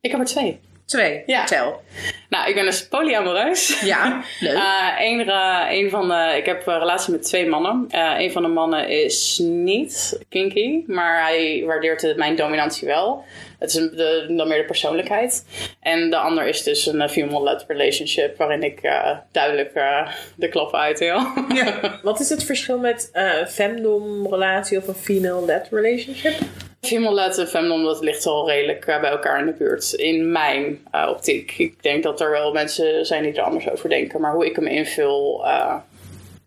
[0.01, 0.61] Ik heb er twee.
[0.87, 1.23] Twee?
[1.27, 1.47] Ja.
[1.47, 1.83] Vertel.
[2.29, 3.81] Nou, ik ben dus polyamoreus.
[3.81, 4.63] Ja, leuk.
[4.99, 5.29] een,
[5.71, 7.87] een van de, ik heb een relatie met twee mannen.
[7.91, 13.25] een van de mannen is niet kinky, maar hij waardeert mijn dominantie wel.
[13.63, 15.45] Het is de, dan meer de persoonlijkheid.
[15.81, 20.75] En de ander is dus een female-led relationship, waarin ik uh, duidelijk uh, de klap
[20.75, 21.21] uitdeel.
[21.55, 22.01] Ja.
[22.03, 26.35] Wat is het verschil met uh, femdom-relatie of een female-led relationship?
[26.81, 29.93] Female-led en femdom, dat ligt al redelijk bij elkaar in de buurt.
[29.93, 31.55] In mijn optiek.
[31.59, 34.21] Ik denk dat er wel mensen zijn die er anders over denken.
[34.21, 35.45] Maar hoe ik hem invul,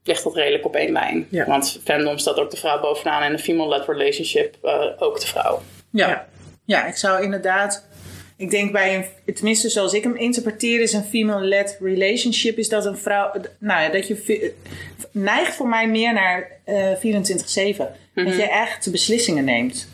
[0.03, 1.27] ligt dat redelijk op één lijn.
[1.29, 1.45] Ja.
[1.45, 4.55] Want femdom staat ook de vrouw bovenaan en een female-led relationship
[4.99, 5.61] ook de vrouw.
[5.89, 6.07] ja.
[6.07, 6.27] ja.
[6.65, 7.85] Ja, ik zou inderdaad.
[8.37, 12.85] Ik denk bij een, tenminste zoals ik hem interpreteer, is een female-led relationship, is dat
[12.85, 14.53] een vrouw, nou ja, dat je
[15.11, 17.23] neigt voor mij meer naar uh, eh,
[17.75, 17.77] 24-7.
[17.77, 18.37] Dat mhm.
[18.37, 19.87] je echt beslissingen neemt.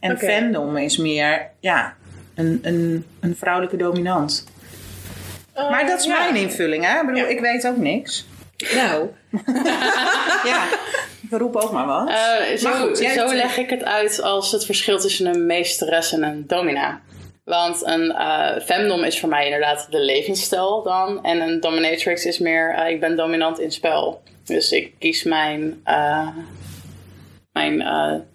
[0.00, 0.40] En okay.
[0.40, 1.96] fandom is meer, ja,
[2.34, 4.44] een, een, een vrouwelijke dominant.
[5.56, 7.00] Uh, maar dat is mijn invulling, hè?
[7.00, 8.26] Ik bedoel, ik weet ook niks.
[8.74, 9.08] Nou.
[10.50, 10.66] ja.
[11.30, 12.08] Roep ook maar wat.
[12.08, 16.22] Uh, zo, goed, zo leg ik het uit als het verschil tussen een meesteres en
[16.22, 17.00] een domina.
[17.44, 21.24] Want een uh, femdom is voor mij inderdaad de levensstijl dan.
[21.24, 24.22] En een dominatrix is meer, uh, ik ben dominant in spel.
[24.44, 25.82] Dus ik kies mijn,
[27.52, 27.76] mijn,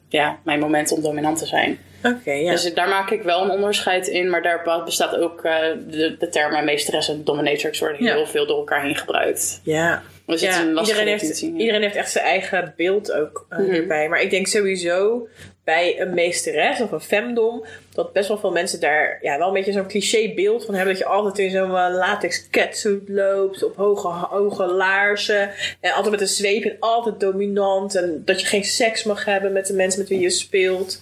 [0.10, 1.80] ja, mijn moment om dominant te zijn.
[2.04, 2.52] Oké, ja.
[2.52, 4.30] Dus daar maak ik wel een onderscheid in.
[4.30, 8.82] Maar daar bestaat ook de, de termen meesteres en dominatrix worden heel veel door elkaar
[8.82, 9.62] heen gebruikt.
[9.64, 10.02] Ja.
[10.26, 14.10] Dus ja, iedereen, heeft, iedereen heeft echt zijn eigen beeld ook uh, hierbij.
[14.10, 15.28] Maar ik denk sowieso
[15.64, 17.66] bij een meesteres of een femdom...
[17.94, 20.94] dat best wel veel mensen daar ja, wel een beetje zo'n cliché beeld van hebben...
[20.94, 23.64] dat je altijd in zo'n uh, latex catsuit loopt...
[23.64, 25.50] op hoge, hoge laarzen...
[25.80, 27.96] en altijd met een zweep en altijd dominant...
[27.96, 31.02] en dat je geen seks mag hebben met de mensen met wie je speelt...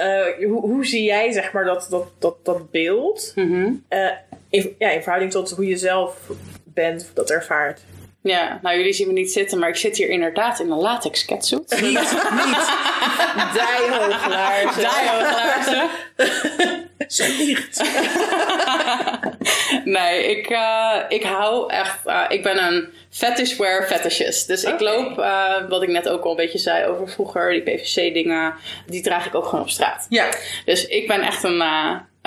[0.00, 3.32] Uh, hoe, hoe, zie jij zeg maar dat, dat, dat, dat beeld?
[3.34, 3.84] Mm
[4.50, 6.30] in, ja, in verhouding tot hoe je zelf
[6.64, 7.80] bent dat ervaart?
[8.28, 11.24] Ja, nou jullie zien me niet zitten, maar ik zit hier inderdaad in een latex
[11.24, 11.80] catsuit.
[11.80, 11.82] Niet,
[12.46, 12.70] niet.
[13.54, 14.82] Dijhooglaarzen.
[14.82, 15.88] Dijhooglaarzen.
[17.08, 17.82] Ze liegt.
[19.98, 21.98] nee, ik, uh, ik hou echt...
[22.06, 24.46] Uh, ik ben een fetishwear fetishist.
[24.46, 27.62] Dus ik loop, uh, wat ik net ook al een beetje zei over vroeger, die
[27.62, 28.54] PVC dingen,
[28.86, 30.06] die draag ik ook gewoon op straat.
[30.08, 30.28] Ja.
[30.64, 31.62] Dus ik ben echt een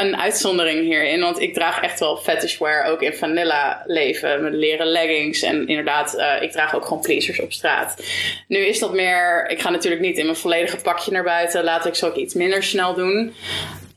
[0.01, 1.21] een uitzondering hierin.
[1.21, 4.43] Want ik draag echt wel fetishwear ook in vanilla leven.
[4.43, 5.41] Met leren leggings.
[5.41, 8.03] En inderdaad, uh, ik draag ook gewoon pleasers op straat.
[8.47, 9.49] Nu is dat meer...
[9.49, 11.63] Ik ga natuurlijk niet in mijn volledige pakje naar buiten.
[11.63, 13.33] Laat ik zo ook iets minder snel doen.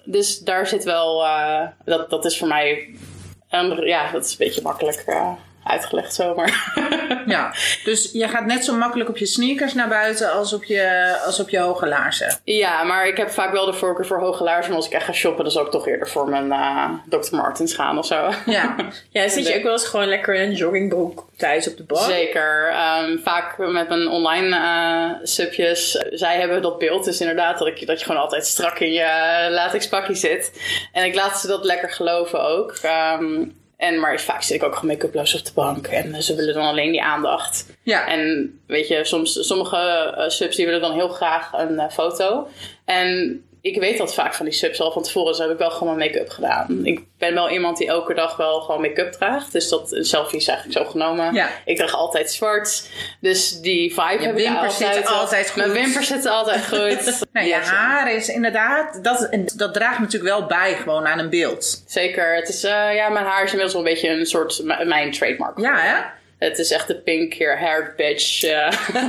[0.05, 1.25] Dus daar zit wel...
[1.25, 2.95] Uh, dat, dat is voor mij...
[3.85, 5.05] Ja, dat is een beetje makkelijk...
[5.07, 5.33] Uh,
[5.64, 6.72] uitgelegd zomaar.
[7.27, 11.16] ja, dus je gaat net zo makkelijk op je sneakers naar buiten als op je,
[11.27, 12.38] als op je hoge laarzen.
[12.44, 14.68] Ja, maar ik heb vaak wel de voorkeur voor hoge laarzen.
[14.68, 17.37] Maar als ik echt ga shoppen, dan zal ik toch eerder voor mijn uh, Dr.
[17.37, 18.31] Martens gaan of zo.
[18.46, 18.74] Ja,
[19.11, 22.11] ja zit je ook wel eens gewoon lekker in een joggingbroek thuis op de bank?
[22.11, 22.74] Zeker.
[23.03, 25.90] Um, vaak met mijn online uh, subjes.
[26.11, 29.46] Zij hebben dat beeld dus inderdaad dat, ik, dat je gewoon altijd strak in je
[29.50, 30.53] latex pakje zit.
[30.92, 32.79] En ik laat ze dat lekker geloven ook.
[33.20, 35.87] Um, en, maar vaak zit ik ook gewoon make-uploos op de bank.
[35.87, 37.67] En ze willen dan alleen die aandacht.
[37.83, 38.07] Ja.
[38.07, 42.49] En weet je, soms, sommige uh, subs die willen dan heel graag een uh, foto.
[42.85, 45.29] En ik weet dat vaak van die subs al van tevoren.
[45.33, 46.81] Dus heb ik wel gewoon mijn make-up gedaan.
[46.83, 49.53] Ik ben wel iemand die elke dag wel gewoon make-up draagt.
[49.53, 51.35] Dus dat een selfie is eigenlijk zo genomen.
[51.35, 51.48] Ja.
[51.64, 52.88] Ik draag altijd zwart.
[53.20, 54.94] Dus die vibe heb ik wimpers altijd.
[54.94, 55.57] zitten altijd goed.
[55.57, 57.22] Mijn wimpers zitten altijd goed.
[57.33, 61.83] Nou, je haar is inderdaad, dat, dat draagt natuurlijk wel bij gewoon aan een beeld.
[61.87, 62.35] Zeker.
[62.35, 65.59] Het is, eh, ja, mijn haar is inmiddels wel een beetje een soort mijn trademark.
[65.59, 66.22] Ja, hè?
[66.38, 68.42] Het is echt de pink hair, hair bitch.
[68.42, 68.73] eh.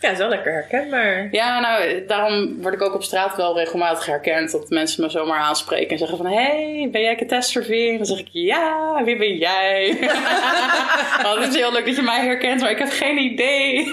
[0.00, 1.28] Ja, is wel lekker herkenbaar.
[1.30, 4.50] ja, nou, daarom word ik ook op straat wel regelmatig herkend.
[4.52, 6.26] Dat mensen me zomaar aanspreken en zeggen van...
[6.26, 7.94] Hey, ben jij catastrophe?
[7.96, 9.96] Dan zeg ik, ja, wie ben jij?
[11.22, 13.90] Want het is heel leuk dat je mij herkent, maar ik heb geen idee.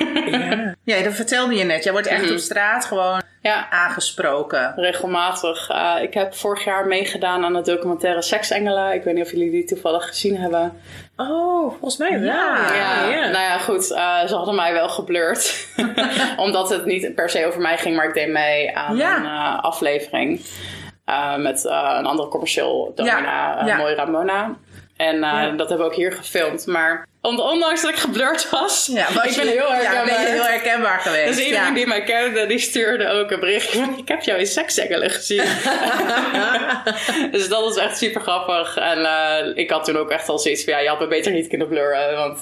[0.83, 1.83] Ja, dat vertelde je net.
[1.83, 4.73] Jij wordt echt op straat gewoon ja, aangesproken.
[4.75, 5.69] regelmatig.
[5.69, 8.93] Eh, ik heb vorig jaar meegedaan aan de documentaire Seksengelen.
[8.93, 10.81] Ik weet niet of jullie die toevallig gezien hebben.
[11.15, 12.21] Oh, volgens mij wel.
[12.33, 13.19] Ja, Ja, ja.
[13.29, 13.91] Nou ja, goed.
[13.91, 15.67] eh, ze hadden mij wel geblurred.
[16.37, 19.17] Omdat het niet per se over mij ging, maar ik deed mee aan Ja.
[19.17, 20.45] een eh, aflevering.
[21.05, 23.63] eh, met eh, een andere commercieel domina.
[23.77, 24.55] Mooi Ramona.
[25.07, 25.49] En eh, Ja.
[25.49, 26.65] dat hebben we ook hier gefilmd.
[26.65, 30.05] Maar on- ondanks dat ik geblurred was, Ja, was ik ben je- heel ja, herkenbaar.
[30.05, 31.27] ben je heel herkenbaar geweest.
[31.35, 31.73] Dus iedereen ja.
[31.73, 33.97] die mij kende, die stuurde ook een berichtje van...
[33.97, 35.43] Ik heb jou in seksengelen gezien.
[37.31, 38.77] dus dat was echt super grappig.
[38.77, 40.73] En eh, ik had toen ook echt al zoiets van...
[40.73, 42.15] Ja, je had me beter niet kunnen blurren.
[42.15, 42.39] Want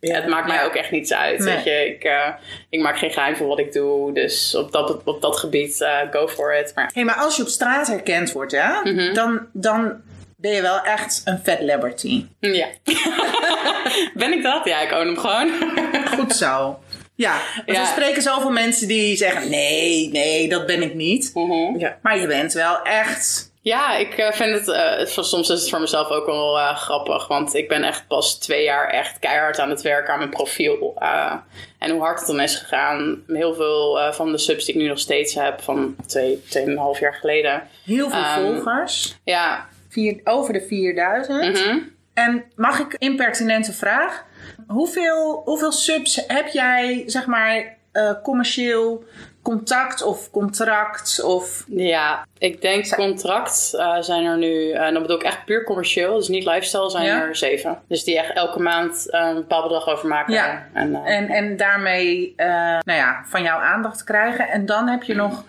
[0.00, 0.64] het maakt mij Ja.
[0.64, 1.38] ook echt niets uit.
[1.38, 1.54] Nee.
[1.54, 2.28] Weet je, ik, eh,
[2.70, 4.12] ik maak geen geheim van wat ik doe.
[4.14, 6.72] Dus op dat, op dat gebied, go for it.
[6.74, 9.14] Maar Hey, maar als je op straat herkend wordt, ja, Mhm.
[9.14, 10.00] dan, dan
[10.42, 12.26] ben je wel echt een fat celebrity.
[12.40, 12.66] ja.
[14.14, 14.64] ben ik dat?
[14.64, 15.50] Ja, ik own hem gewoon.
[16.18, 16.78] Goed zo.
[17.14, 17.32] Ja,
[17.66, 17.80] want Ja.
[17.80, 21.30] er spreken zoveel mensen die zeggen: nee, nee, dat ben ik niet.
[21.34, 21.78] Mhm.
[21.78, 21.98] Ja.
[22.02, 23.50] Maar je bent wel echt.
[23.64, 26.76] Ja, ik eh, vind het, eh, het- soms is het voor mezelf ook wel eh,
[26.76, 27.26] grappig.
[27.28, 30.94] Want ik ben echt pas twee jaar echt keihard aan het werken aan mijn profiel.
[30.98, 31.34] Eh,
[31.78, 33.22] en hoe hard het dan is gegaan.
[33.26, 37.00] Heel veel eh, van de subs die ik nu nog steeds heb, van twee, tweeënhalf
[37.00, 37.62] jaar geleden.
[37.84, 39.16] Heel veel Ehm, volgers.
[39.24, 41.58] Ja, Vier, over de 4000.
[41.58, 41.78] mhm.
[42.14, 44.24] En mag ik impertinente vraag?
[44.66, 49.04] Hoeveel, hoeveel subs heb jij, zeg maar, eh, commercieel
[49.42, 51.22] contact of contract?
[51.22, 51.64] Of...
[51.68, 55.64] ja, ik denk contract eh, zijn er nu, eh, en dan bedoel ik echt puur
[55.64, 57.22] commercieel, dus niet lifestyle, zijn Ja.
[57.22, 57.78] er zeven.
[57.88, 60.34] Dus die echt elke maand een bepaald bedrag overmaken.
[60.34, 60.68] Ja.
[60.72, 64.48] En, En, en daarmee nou ja, van jou aandacht krijgen.
[64.48, 65.44] En dan heb je nog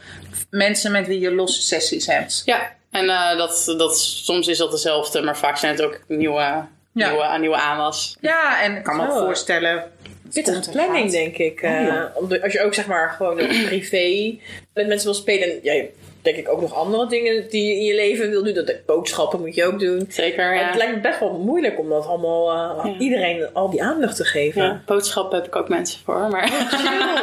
[0.50, 2.42] mensen met wie je losse sessies hebt.
[2.46, 6.40] Ja, en eh, dat, dat, soms is dat dezelfde, maar vaak zijn het ook nieuwe,
[6.40, 6.68] Ja.
[6.94, 8.18] nieuwe, nieuwe aanwas.
[8.22, 9.26] Ja, en ik kan me ook Zo.
[9.26, 9.92] voorstellen.
[10.34, 11.12] Pittige komt en planning, gaat.
[11.12, 11.62] denk ik.
[11.64, 12.12] Oh, eh, ja.
[12.44, 14.36] als je ook zeg maar gewoon een privé
[14.74, 15.60] met mensen wil spelen.
[15.64, 15.84] Ja,
[16.24, 18.54] denk ik ook nog andere dingen die je in je leven wil doen.
[18.54, 20.06] Dat boodschappen moet je ook doen.
[20.10, 20.66] Zeker, En ja.
[20.66, 23.00] Het lijkt me best wel moeilijk om dat allemaal eh, Ja.
[23.00, 24.64] iedereen al die aandacht te geven.
[24.64, 24.82] ja.
[24.86, 26.48] Boodschappen heb ik ook mensen voor, maar...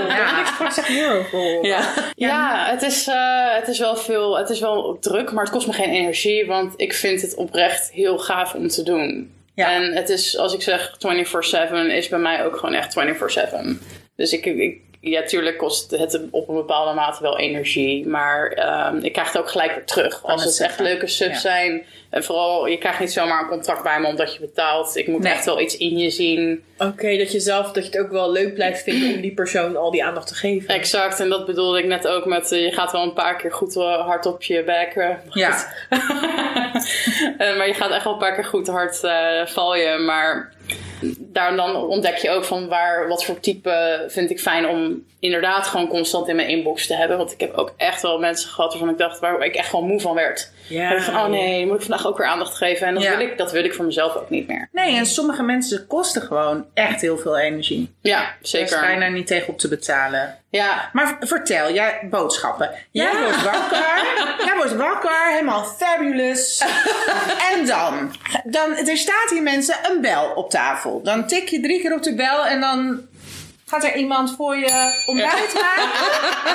[0.09, 1.65] Ja, ik sprak zeg heel veel.
[1.67, 5.53] Ja, ja het, is, eh, het is wel veel, het is wel druk, maar het
[5.53, 9.33] kost me geen energie, want ik vind het oprecht heel gaaf om te doen.
[9.55, 9.73] Ja.
[9.73, 13.79] En het is, als ik zeg 24-7, is bij mij ook gewoon echt 24-7.
[14.17, 18.97] Dus ik, ik, ja, tuurlijk kost het op een bepaalde mate wel energie, maar ehm,
[18.97, 20.23] ik krijg het ook gelijk weer terug.
[20.25, 21.39] Als het het echt leuke subs Ja.
[21.41, 24.97] zijn, en vooral, je krijgt niet zomaar een contract bij me omdat je betaalt.
[24.97, 25.33] Ik moet Nee.
[25.33, 26.65] echt wel iets in je zien.
[26.79, 29.77] Oké, dat je zelf dat je het ook wel leuk blijft vinden om die persoon
[29.77, 30.75] al die aandacht te geven.
[30.75, 33.53] Exact, en dat bedoelde ik net ook met eh, je gaat wel een paar keer
[33.53, 34.95] goed eh, hard op je bek.
[34.95, 35.57] eh, Ja.
[37.39, 39.99] Eh, maar je gaat echt wel een paar keer goed hard eh, val je.
[39.99, 40.53] Maar
[41.19, 45.67] daar dan ontdek je ook van waar, wat voor type vind ik fijn om inderdaad
[45.67, 47.17] gewoon constant in mijn inbox te hebben.
[47.17, 49.87] Want ik heb ook echt wel mensen gehad waarvan ik dacht waar ik echt gewoon
[49.87, 50.51] moe van werd.
[50.69, 51.01] Ja.
[51.01, 52.87] Van, oh nee, moet ik vandaag ook weer aandacht geven.
[52.87, 53.17] En dat, Ja.
[53.17, 54.69] wil, ik, dat wil ik voor mezelf ook niet meer.
[54.73, 57.95] Nee, en sommige mensen kosten gewoon echt heel veel energie.
[58.03, 58.81] Ja, Daar is zeker.
[58.81, 60.39] bijna niet tegen op te betalen.
[60.51, 62.71] Ja, Maar vertel, jij boodschappen.
[62.91, 63.23] Jij Ja.
[63.23, 64.05] wordt wakker.
[64.47, 66.65] jij wordt wakker, helemaal fabulous.
[67.53, 68.13] en dan,
[68.45, 68.77] dan?
[68.77, 70.90] Er staat hier mensen een bel op tafel.
[71.03, 73.01] Dan tik je drie keer op de bel en dan
[73.67, 75.91] gaat er iemand voor je ontbijt maken.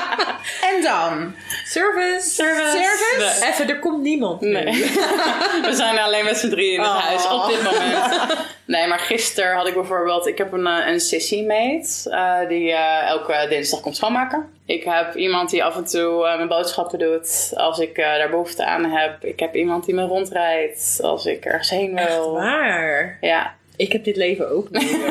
[0.76, 1.34] en dan?
[1.66, 2.30] Service.
[2.30, 2.70] Service.
[2.78, 3.40] Service?
[3.42, 3.50] Nee.
[3.52, 4.42] Even, er komt niemand.
[4.42, 4.66] Nee.
[5.70, 7.04] We zijn alleen met z'n drieën in het Oh.
[7.06, 8.14] huis op dit moment.
[8.68, 10.28] Nee, maar gisteren had ik bijvoorbeeld...
[10.28, 14.50] Ik heb een, eh, een sissy-mate eh, die eh, elke dinsdag komt schoonmaken.
[14.66, 18.86] Ik heb iemand die af en toe mijn boodschappen doet als ik daar behoefte aan
[18.86, 19.24] heb.
[19.24, 22.32] Ik heb iemand die me rondrijdt als ik ergens heen Echt wil.
[22.34, 23.18] waar.
[23.22, 23.54] Ja.
[23.78, 24.98] Ik heb dit leven ook niet.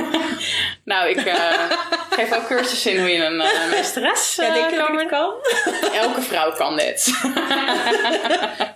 [0.85, 1.71] Nou, ik eh,
[2.11, 5.01] geef ook cursussen in hoe je een uh, meesteres ja, eh, denk je dat kan
[5.01, 5.33] ik kan?
[5.93, 7.03] Elke vrouw kan dit.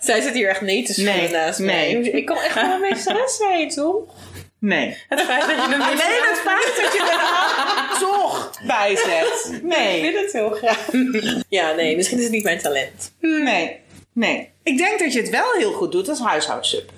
[0.06, 1.98] Zij zit hier echt nee te schudden Nee, naast nee.
[1.98, 2.10] mij.
[2.10, 4.14] Ik kan echt wel een meesteres zijn, toch?
[4.60, 4.96] Nee.
[5.08, 9.52] Het feit dat je hem niet Alleen het feit dat je er toch bij zet.
[9.54, 10.00] Ik Nee.
[10.00, 10.86] vind het heel graag.
[11.48, 13.12] ja, nee, misschien is het niet mijn talent.
[13.20, 13.80] Nee.
[14.12, 14.50] Nee.
[14.62, 16.90] Ik denk dat je het wel heel goed doet als huishoudsup.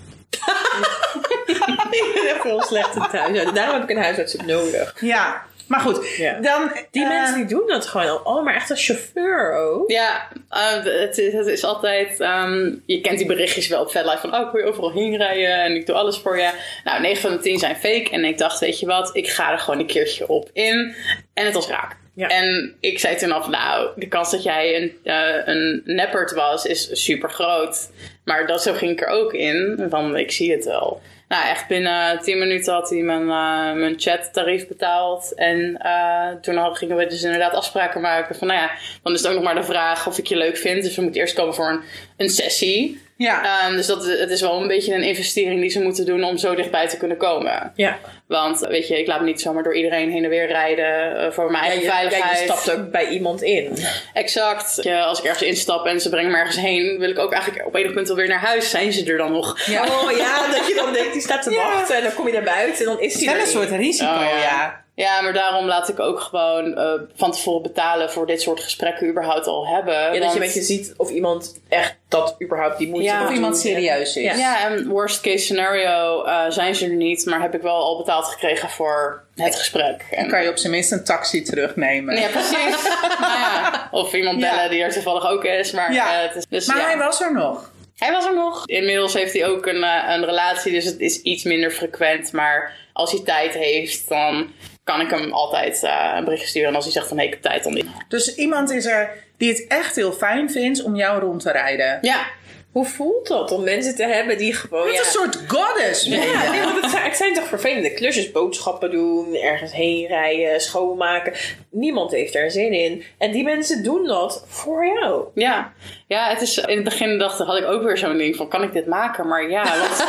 [1.96, 3.52] ik ben echt heel slecht in thuis.
[3.52, 4.94] Daarom heb ik een huisarts nodig.
[5.00, 5.48] Ja.
[5.66, 6.38] Maar goed, Ja.
[6.40, 6.72] dan...
[6.90, 8.20] Die eh, mensen die doen dat gewoon al.
[8.36, 9.90] Oh, maar echt als chauffeur ook.
[9.90, 12.20] Ja, eh, het, is, het is altijd.
[12.20, 14.34] ehm, je kent die berichtjes wel op FetLife van.
[14.34, 16.50] Oh, ik wil je overal heen rijden en ik doe alles voor je.
[16.84, 18.08] Nou, 9 van de 10 zijn fake.
[18.10, 20.94] En ik dacht, weet je wat, ik ga er gewoon een keertje op in.
[21.34, 21.96] En het was raak.
[22.14, 22.28] Ja.
[22.28, 26.64] En ik zei toen af, nou, de kans dat jij een, eh een neppert was,
[26.66, 27.90] is super groot.
[28.24, 29.86] Maar dat, zo ging ik er ook in.
[29.90, 31.00] Van, ik zie het wel.
[31.30, 35.34] Nou, echt binnen 10 minuten had hij mijn, eh, mijn chattarief betaald.
[35.34, 38.34] En eh, toen hadden, gingen we dus inderdaad afspraken maken.
[38.34, 38.70] Van, nou ja,
[39.02, 40.82] dan is het ook nog maar de vraag of ik je leuk vind.
[40.82, 41.80] Dus we moeten eerst komen voor een,
[42.16, 43.00] een sessie.
[43.22, 43.64] Ja.
[43.64, 46.38] Ehm, dus dat, het is wel een beetje een investering die ze moeten doen om
[46.38, 47.72] zo dichtbij te kunnen komen.
[47.74, 47.98] Ja.
[48.26, 51.30] Want weet je, ik laat me niet zomaar door iedereen heen en weer rijden eh,
[51.32, 52.38] voor mijn Ja, eigen je, ja, veiligheid.
[52.38, 53.78] je stapt ook bij iemand in.
[54.14, 54.78] Exact.
[54.82, 57.66] Ja, als ik ergens instap en ze brengen me ergens heen, wil ik ook eigenlijk
[57.66, 58.70] op enig punt wel weer naar huis.
[58.70, 59.66] Zijn ze er dan nog?
[59.66, 59.82] Ja.
[59.84, 61.56] Oh ja, dat je dan denkt, die staat te Ja.
[61.72, 61.96] wachten.
[61.96, 64.10] En dan kom je naar buiten en dan is Het wel er een soort risico,
[64.10, 64.84] Oh, ja.
[65.00, 65.20] Ja.
[65.20, 69.46] Maar daarom laat ik ook gewoon eh, van tevoren betalen voor dit soort gesprekken überhaupt
[69.46, 69.94] al hebben.
[69.94, 73.24] Ja, dat je een beetje ziet of iemand echt dat überhaupt die moeite Ja.
[73.24, 74.22] Of iemand serieus is.
[74.24, 74.34] Ja.
[74.34, 77.96] Ja, en worst case scenario eh, zijn ze er niet, maar heb ik wel al
[77.96, 80.04] betaald gekregen voor het gesprek.
[80.10, 82.16] En, Dan kan je op zijn minst een taxi terugnemen.
[82.20, 82.88] Ja, precies.
[83.20, 84.50] nou ja, of iemand Ja.
[84.54, 85.72] bellen die er toevallig ook is.
[85.72, 86.14] Maar, Ja.
[86.22, 86.84] eh, het is, dus, Maar ja.
[86.84, 87.70] hij was er nog.
[87.96, 88.62] Hij was er nog.
[88.66, 92.32] Inmiddels heeft hij ook een, een relatie, dus het is iets minder frequent.
[92.32, 94.52] Maar als hij tijd heeft, dan
[94.90, 96.68] kan ik hem altijd eh, een bericht sturen.
[96.68, 97.86] En als hij zegt van, nee, ik heb tijd, dan niet.
[98.08, 101.98] Dus iemand is er die het echt heel fijn vindt om jou rond te rijden.
[102.00, 102.26] Ja,
[102.72, 104.92] Hoe voelt dat om mensen te hebben die gewoon...
[104.92, 106.04] Ja, een soort goddess.
[106.04, 106.10] je.
[106.16, 108.30] Ja, nee, want het zijn, het zijn toch vervelende klusjes.
[108.30, 111.32] Boodschappen doen, ergens heen rijden, schoonmaken.
[111.70, 113.04] Niemand heeft daar zin in.
[113.18, 115.24] En die mensen doen dat voor jou.
[115.34, 115.72] ja.
[116.06, 118.62] Ja, het is, in het begin dacht, had ik ook weer zo'n ding van, kan
[118.62, 119.28] ik dit maken?
[119.28, 120.04] Maar ja, want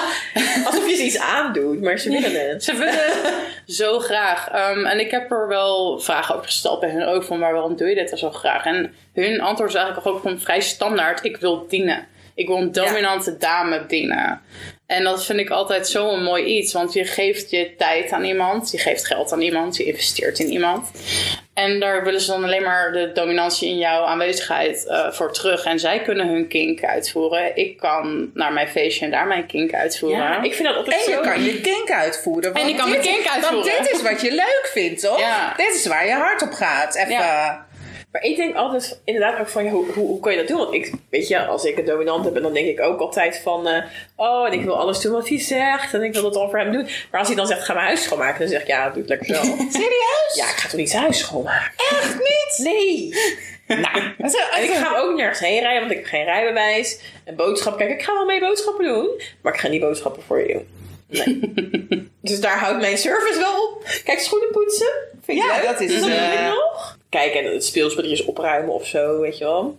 [0.65, 2.63] Alsof je ze iets aandoet, maar ze willen het.
[2.63, 3.33] Ze willen
[3.65, 4.49] zo graag.
[4.49, 7.75] Ehm, en ik heb er wel vragen over gesteld bij hun ook van, maar waarom
[7.75, 8.65] doe je dit dan zo graag?
[8.65, 11.23] En hun antwoord is eigenlijk ook gewoon vrij standaard.
[11.23, 12.07] Ik wil dienen.
[12.41, 14.41] Ik wil een dominante dame dienen.
[14.85, 16.73] En dat vind ik altijd zo'n mooi iets.
[16.73, 18.71] Want je geeft je tijd aan iemand.
[18.71, 19.77] Je geeft geld aan iemand.
[19.77, 20.91] Je investeert in iemand.
[21.53, 25.65] En daar willen ze dan alleen maar de dominantie in jouw aanwezigheid eh, voor terug.
[25.65, 27.55] En zij kunnen hun kink uitvoeren.
[27.55, 30.19] Ik kan naar mijn feestje en daar mijn kink uitvoeren.
[30.19, 31.21] Ja, ik vind dat altijd En je zo...
[31.21, 32.53] kan je kink uitvoeren.
[32.53, 33.71] want je kan dit- mijn kink uitvoeren.
[33.71, 35.19] Want dit is wat je leuk vindt, toch?
[35.19, 35.53] Ja.
[35.57, 36.95] Dit is waar je hart op gaat.
[36.95, 37.09] Even.
[37.09, 37.65] Ja.
[38.11, 40.57] Maar ik denk altijd inderdaad ook van, ja, hoe, hoe, hoe kan je dat doen?
[40.57, 43.67] Want ik, weet je, als ik een dominant heb, dan denk ik ook altijd van,
[43.67, 43.83] eh,
[44.15, 45.93] oh, en ik wil alles doen wat hij zegt.
[45.93, 46.87] En ik wil dat al voor hem doen.
[47.11, 49.09] Maar als hij dan zegt, ga mijn huis schoonmaken, dan zeg ik, ja, doe het
[49.09, 49.45] lekker zelf.
[49.71, 50.33] Serieus?
[50.35, 51.71] ja, ik ga toch niet zijn huis schoonmaken?
[51.77, 52.57] Echt niet?
[52.57, 53.13] Nee.
[53.81, 56.99] nou, Dat en ik ga ook nergens heen rijden, want ik heb geen rijbewijs.
[57.23, 59.21] En boodschappen, kijk, ik ga wel mee boodschappen doen.
[59.41, 60.67] Maar ik ga niet boodschappen voor je doen.
[61.11, 61.39] Nee.
[62.21, 63.83] dus daar houdt mijn service wel op.
[64.03, 64.91] Kijk, schoenen poetsen.
[65.23, 65.65] Vind ik Ja, leuk.
[65.65, 66.97] dat is, Dus ik eh, nog.
[67.09, 69.77] Kijk, en het speelspelletjes opruimen of zo, weet je wel.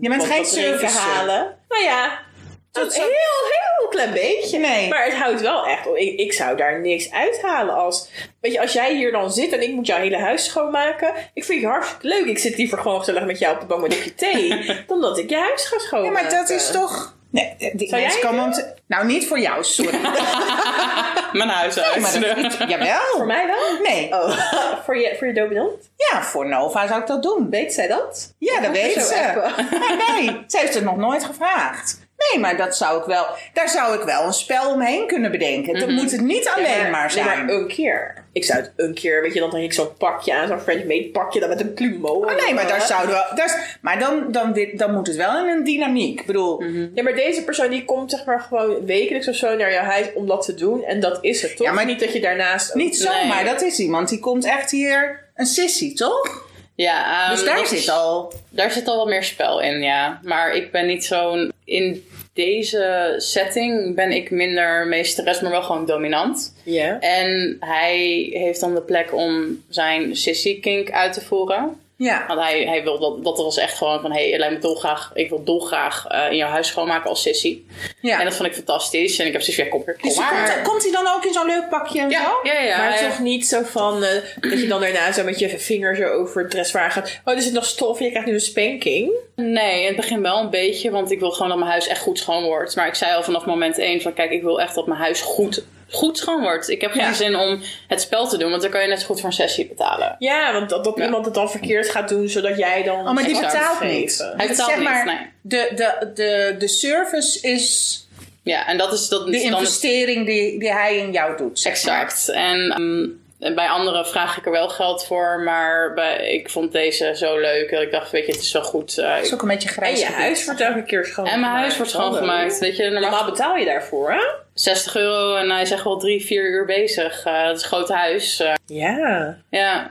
[0.00, 0.98] Je bent geen service.
[0.98, 1.56] halen.
[1.68, 4.58] Nou ja, een Dat is- heel, heel klein beetje.
[4.58, 4.88] Nee.
[4.88, 5.86] Maar het houdt wel echt.
[5.86, 5.96] op.
[5.96, 8.08] Ik, ik zou daar niks uithalen als.
[8.40, 11.12] Weet je, als jij hier dan zit en ik moet jouw hele huis schoonmaken.
[11.34, 12.24] Ik vind je hartstikke leuk.
[12.26, 14.64] Ik zit liever gewoon gezellig met jou op de bank met een kopje thee.
[14.88, 16.12] dan dat ik je huis ga Ja, schoonmaken.
[16.22, 17.15] maar dat is toch...
[17.42, 19.98] Nee, die Zou mensen jij komen om het te- Nou, niet voor jou, sorry.
[21.32, 22.00] Mijn huis uit.
[22.00, 22.56] maar dat niet.
[22.68, 23.00] Jawel.
[23.16, 23.80] Voor mij wel?
[23.82, 24.12] Nee.
[24.12, 24.38] Oh,
[24.84, 25.90] voor je, voor je dominant?
[25.96, 27.50] Ja, voor Nova zou ik dat doen.
[27.50, 28.34] Weet zij dat?
[28.38, 29.52] Ja, dat Of weet ze.
[29.70, 31.98] Nee, nee, ze heeft het nog nooit gevraagd.
[32.30, 35.78] Nee, maar dat zou ik wel, daar zou ik wel een spel omheen kunnen bedenken.
[35.80, 37.46] Dan moet het niet alleen Ja, maar nee, zijn.
[37.46, 38.24] maar een keer.
[38.32, 40.84] Ik zou het een keer, weet je, dan trek ik zo'n pakje aan, zo'n French
[40.84, 42.26] made pakje, dan met een plumeau.
[42.26, 43.32] Oh, nee, maar daar zouden we.
[43.36, 46.20] Daar, maar dan, dan, wi- dan moet het wel in een dynamiek.
[46.20, 46.62] Ik bedoel,
[46.94, 50.06] Ja, maar deze persoon die komt zeg maar gewoon wekelijks of zo naar jouw huis
[50.14, 50.84] om dat te doen.
[50.84, 51.66] En dat is het, toch?
[51.66, 52.74] Ja, maar niet dat je daarnaast...
[52.74, 56.44] niet zomaar, dat is iemand die komt echt hier een sissy, toch?
[56.74, 58.32] Ja, ehm, Dus daar ik- zit al.
[58.48, 60.20] Daar zit al wat meer spel in, ja.
[60.22, 61.52] Maar ik ben niet zo'n.
[61.64, 66.54] In deze setting ben ik minder meesteres, maar wel gewoon dominant.
[66.62, 67.00] Ja.
[67.00, 71.80] En hij heeft dan de plek om zijn sissy kink uit te voeren.
[71.98, 72.24] Ja.
[72.26, 75.10] Want hij, hij wil dat, dat was echt gewoon van: hé, hey, het me dolgraag,
[75.14, 77.62] ik wil dolgraag eh in jouw huis schoonmaken als sissy.
[78.00, 78.18] ja.
[78.18, 79.18] En dat vond ik fantastisch.
[79.18, 80.52] En ik heb zoiets van: ja, kom, kom Dus maar.
[80.52, 82.40] komt, komt hij dan ook in zo'n leuk pakje en ja, zo?
[82.42, 82.78] ja, ja.
[82.78, 86.04] Maar toch niet zo van eh, dat je dan daarna zo met je vinger zo
[86.04, 87.20] over het dressoir gaat.
[87.24, 89.12] Oh, er zit nog stof en je krijgt nu een spanking.
[89.34, 92.00] Nee, in het begin wel een beetje, want ik wil gewoon dat mijn huis echt
[92.00, 92.76] goed schoon wordt.
[92.76, 95.20] Maar ik zei al vanaf moment één van kijk, ik wil echt dat mijn huis
[95.20, 96.68] goed goed schoon wordt.
[96.68, 97.12] Ik heb geen Ja.
[97.12, 99.34] zin om het spel te doen, want dan kan je net zo goed voor een
[99.34, 100.16] sessie betalen.
[100.18, 101.04] Ja, want dat, dat Ja.
[101.04, 103.08] iemand het dan verkeerd gaat doen, zodat jij dan...
[103.08, 104.18] Oh, maar die betaalt niet.
[104.18, 105.16] Hij Het- betaalt zeg niet, maar, nee.
[105.40, 108.00] de, de, de, de service is
[108.42, 111.58] Ja, en dat is dat de investering die, die hij in jou doet.
[111.60, 112.02] zeg maar.
[112.02, 112.28] Exact.
[112.28, 113.08] En ehm,
[113.40, 117.38] en bij anderen vraag ik er wel geld voor, maar bij, ik vond deze zo
[117.38, 118.98] leuk dat ik dacht, weet je, het is wel goed.
[118.98, 119.98] eh, Het is ook een beetje En grijs.
[120.00, 120.20] je gebied.
[120.20, 121.34] huis wordt elke keer schoongemaakt.
[121.34, 122.58] en mijn huis wordt schoongemaakt.
[122.58, 124.20] Weet je, normaal betaal je daarvoor, hè?
[124.54, 127.24] 60 euro en hij is echt wel drie, vier uur bezig.
[127.24, 128.40] Eh, het is een groot huis.
[128.40, 129.36] eh, Ja.
[129.50, 129.90] ja.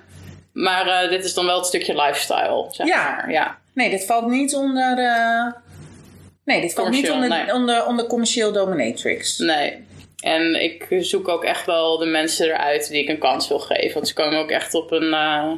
[0.54, 3.04] Maar dit is dan wel het stukje lifestyle, zeg Ja.
[3.16, 3.32] maar.
[3.32, 3.58] Ja.
[3.74, 4.96] Nee, dit valt niet onder.
[6.46, 7.54] Nee, dit valt niet onder, nee.
[7.54, 9.38] onder, onder commercieel dominatrix.
[9.38, 9.86] Nee.
[10.26, 13.94] En ik zoek ook echt wel de mensen eruit die ik een kans wil geven.
[13.94, 15.52] Want ze komen ook echt op een eh,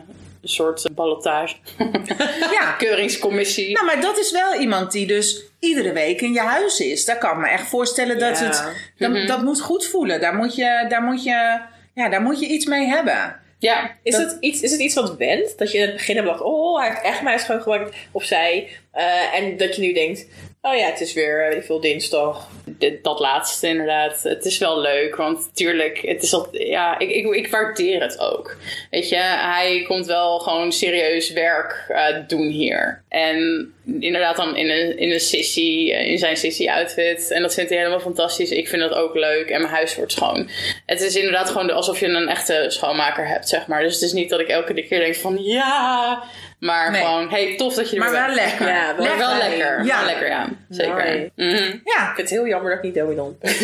[0.43, 1.55] soort ballotage.
[2.51, 2.71] Ja.
[2.77, 3.71] Keuringscommissie.
[3.73, 7.05] Nou, maar dat is wel iemand die dus iedere week in je huis is.
[7.05, 8.45] Daar kan ik me echt voorstellen dat Ja.
[8.45, 8.63] het.
[8.97, 9.27] Dat, Mhm.
[9.27, 10.19] dat moet goed voelen.
[10.21, 11.59] Daar moet je, daar moet je,
[11.93, 13.35] ja, daar moet je iets mee hebben.
[13.59, 13.91] Ja.
[14.03, 15.57] Is, Dat- het iets, is het iets wat wendt?
[15.57, 17.95] Dat je in het begin hebt gedacht, oh, hij heeft echt mijn schoongemaakt.
[18.11, 18.69] Of zij.
[18.91, 20.27] eh, en dat je nu denkt,
[20.61, 22.47] oh ja, het is weer, eh, weet ik veel, dinsdag.
[23.01, 24.23] Dat laatste inderdaad.
[24.23, 28.19] Het is wel leuk, want tuurlijk, het is al, ja, ik, ik, ik waardeer het
[28.19, 28.57] ook.
[28.91, 33.03] Weet je, hij komt wel gewoon serieus werk eh, doen hier.
[33.09, 37.31] En inderdaad dan in een, in een sissy, eh, in zijn sissy outfit.
[37.31, 38.51] En dat vindt hij helemaal fantastisch.
[38.51, 39.49] Ik vind dat ook leuk.
[39.49, 40.49] En mijn huis wordt schoon.
[40.85, 43.83] Het is inderdaad gewoon alsof je een echte schoonmaker hebt, zeg maar.
[43.83, 46.23] Dus het is niet dat ik elke keer denk van ja...
[46.59, 47.01] Maar Nee.
[47.01, 48.35] gewoon, hey, tof dat je er Maar wel bent.
[48.35, 48.67] lekker.
[48.67, 49.85] Ja, wel Maar wel lekker.
[49.85, 49.97] Ja.
[49.97, 50.47] Wel lekker, ja.
[50.69, 51.31] Zeker.
[51.35, 51.53] Mhm.
[51.83, 53.51] Ja, Ik vind het heel jammer dat ik niet dominant ben.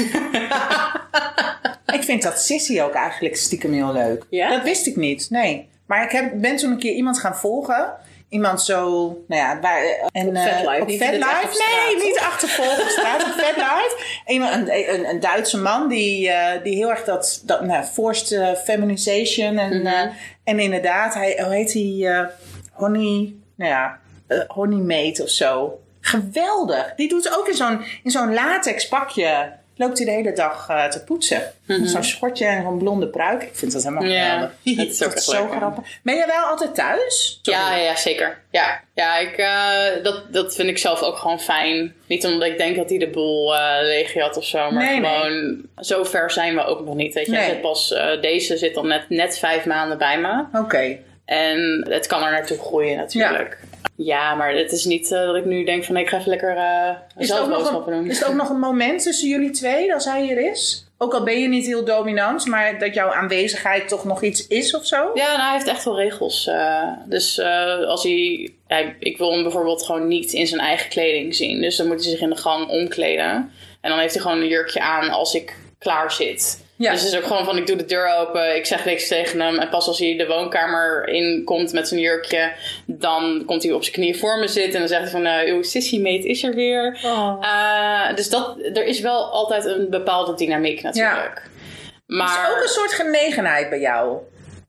[2.00, 4.24] ik vind dat Sissy ook eigenlijk stiekem heel leuk.
[4.30, 4.50] Ja?
[4.50, 5.70] Dat wist ik niet, nee.
[5.88, 7.94] Maar ik heb, ben toen een keer iemand gaan volgen.
[8.30, 8.82] Iemand zo,
[9.28, 11.48] nou ja, waar, en, Op eh, Fatlife, op niet Fatlife?
[11.52, 12.04] straat, nee, toch?
[12.04, 13.98] niet achtervolgen op straat, op Fatlife.
[14.28, 18.32] Iemand, een, een, een Duitse man die, eh, die heel erg dat, dat nou, forced
[18.40, 19.88] eh, feminization en, Mhm.
[19.88, 20.02] eh,
[20.44, 22.26] en inderdaad, hij, hoe heet hij, eh,
[22.74, 24.00] Honey, nou ja,
[24.48, 25.80] Honey Mate of zo.
[26.02, 26.94] Geweldig.
[26.96, 29.52] Die doet ook in zo'n, in zo'n latex pakje.
[29.76, 31.42] Loopt hij de hele dag eh, te poetsen.
[31.68, 33.44] Zo'n schortje en zo'n blonde pruik.
[33.44, 34.52] Ik vind dat helemaal geweldig.
[34.78, 36.00] het is ook echt zo grappig.
[36.04, 37.40] Ben je wel altijd thuis?
[37.42, 38.42] Ja, ja, ja, zeker.
[38.52, 41.94] Ja, ja ik, eh, dat, dat vind ik zelf ook gewoon fijn.
[42.08, 44.72] Niet omdat ik denk dat hij de boel eh leeg had of zo.
[44.72, 45.12] Maar Nee, nee.
[45.12, 47.14] gewoon, zo ver zijn we ook nog niet.
[47.14, 47.32] Weet je.
[47.32, 47.50] Nee.
[47.50, 50.46] zit pas, deze zit al net, net vijf maanden bij me.
[50.54, 50.98] Oké.
[51.26, 53.60] En het kan er naartoe groeien natuurlijk.
[53.96, 56.58] Ja, maar het is niet eh, dat ik nu denk van ik ga even lekker
[56.58, 58.10] eh Is, zelf boodschappen doen.
[58.10, 60.86] is het ook nog een moment tussen jullie twee als hij er is?
[60.98, 64.76] Ook al ben je niet heel dominant, maar dat jouw aanwezigheid toch nog iets is
[64.76, 65.12] of zo?
[65.14, 66.48] Ja, nou, hij heeft echt wel regels.
[66.48, 66.88] eh.
[67.06, 68.96] dus eh, als hij, hij...
[69.00, 71.62] Ik wil hem bijvoorbeeld gewoon niet in zijn eigen kleding zien.
[71.62, 73.52] Dus dan moet hij zich in de gang omkleden.
[73.82, 76.63] En dan heeft hij gewoon een jurkje aan als ik klaar zit.
[76.76, 76.92] Ja.
[76.92, 79.40] Dus het is ook gewoon van, ik doe de deur open, ik zeg niks tegen
[79.40, 79.60] hem.
[79.60, 82.52] En pas als hij de woonkamer in komt met zijn jurkje,
[82.86, 84.74] dan komt hij op zijn knieën voor me zitten.
[84.74, 87.00] En dan zegt hij van, nou, uw sissy-mate is er weer.
[87.04, 87.38] Oh.
[87.42, 91.36] Eh, dus dat, er is wel altijd een bepaalde dynamiek natuurlijk.
[91.36, 92.50] Er Maar...
[92.50, 94.18] is ook een soort genegenheid bij jou,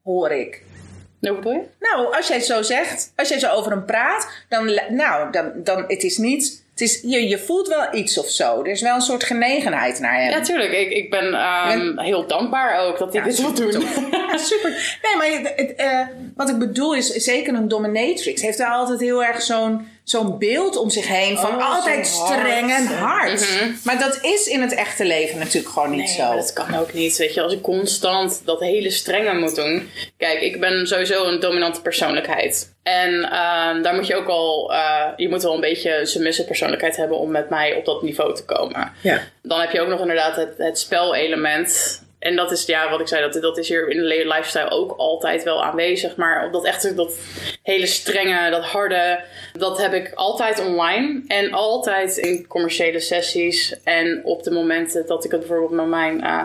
[0.02, 0.62] hoor ik.
[1.20, 1.60] Je?
[1.80, 5.52] Nou, als jij het zo zegt, als jij zo over hem praat, dan, nou, dan,
[5.54, 8.60] dan het is niet, het is, je, je voelt wel iets of zo.
[8.60, 10.30] Er is wel een soort genegenheid naar hem.
[10.30, 10.72] Ja, tuurlijk.
[10.72, 13.82] Ik, ik ben ehm, heel dankbaar ook dat hij dit wil doen.
[14.10, 14.98] Ja, super.
[15.02, 16.00] Nee, maar het, eh,
[16.36, 20.76] wat ik bedoel is, zeker een dominatrix heeft daar altijd heel erg zo'n zo'n beeld
[20.76, 23.48] om zich heen van Oh, altijd streng en hard.
[23.84, 26.22] Maar dat is in het echte leven natuurlijk gewoon niet Nee, zo.
[26.22, 27.16] maar dat kan ook niet.
[27.16, 29.90] Weet je, als ik constant dat hele strenge moet doen.
[30.16, 32.72] Kijk, ik ben sowieso een dominante persoonlijkheid.
[32.82, 36.46] En ehm, daar moet je ook al, eh, je moet wel een beetje een submissive
[36.46, 38.92] persoonlijkheid hebben om met mij op dat niveau te komen.
[39.00, 39.20] Ja.
[39.42, 42.02] Dan heb je ook nog inderdaad het, het spelelement.
[42.24, 44.94] En dat is, ja, wat ik zei, dat, dat is hier in de lifestyle ook
[44.96, 46.16] altijd wel aanwezig.
[46.16, 47.18] Maar dat echte, dat
[47.62, 49.20] hele strenge, dat harde,
[49.52, 51.22] dat heb ik altijd online.
[51.26, 53.82] En altijd in commerciële sessies.
[53.82, 56.42] En op de momenten dat ik het bijvoorbeeld met mijn eh,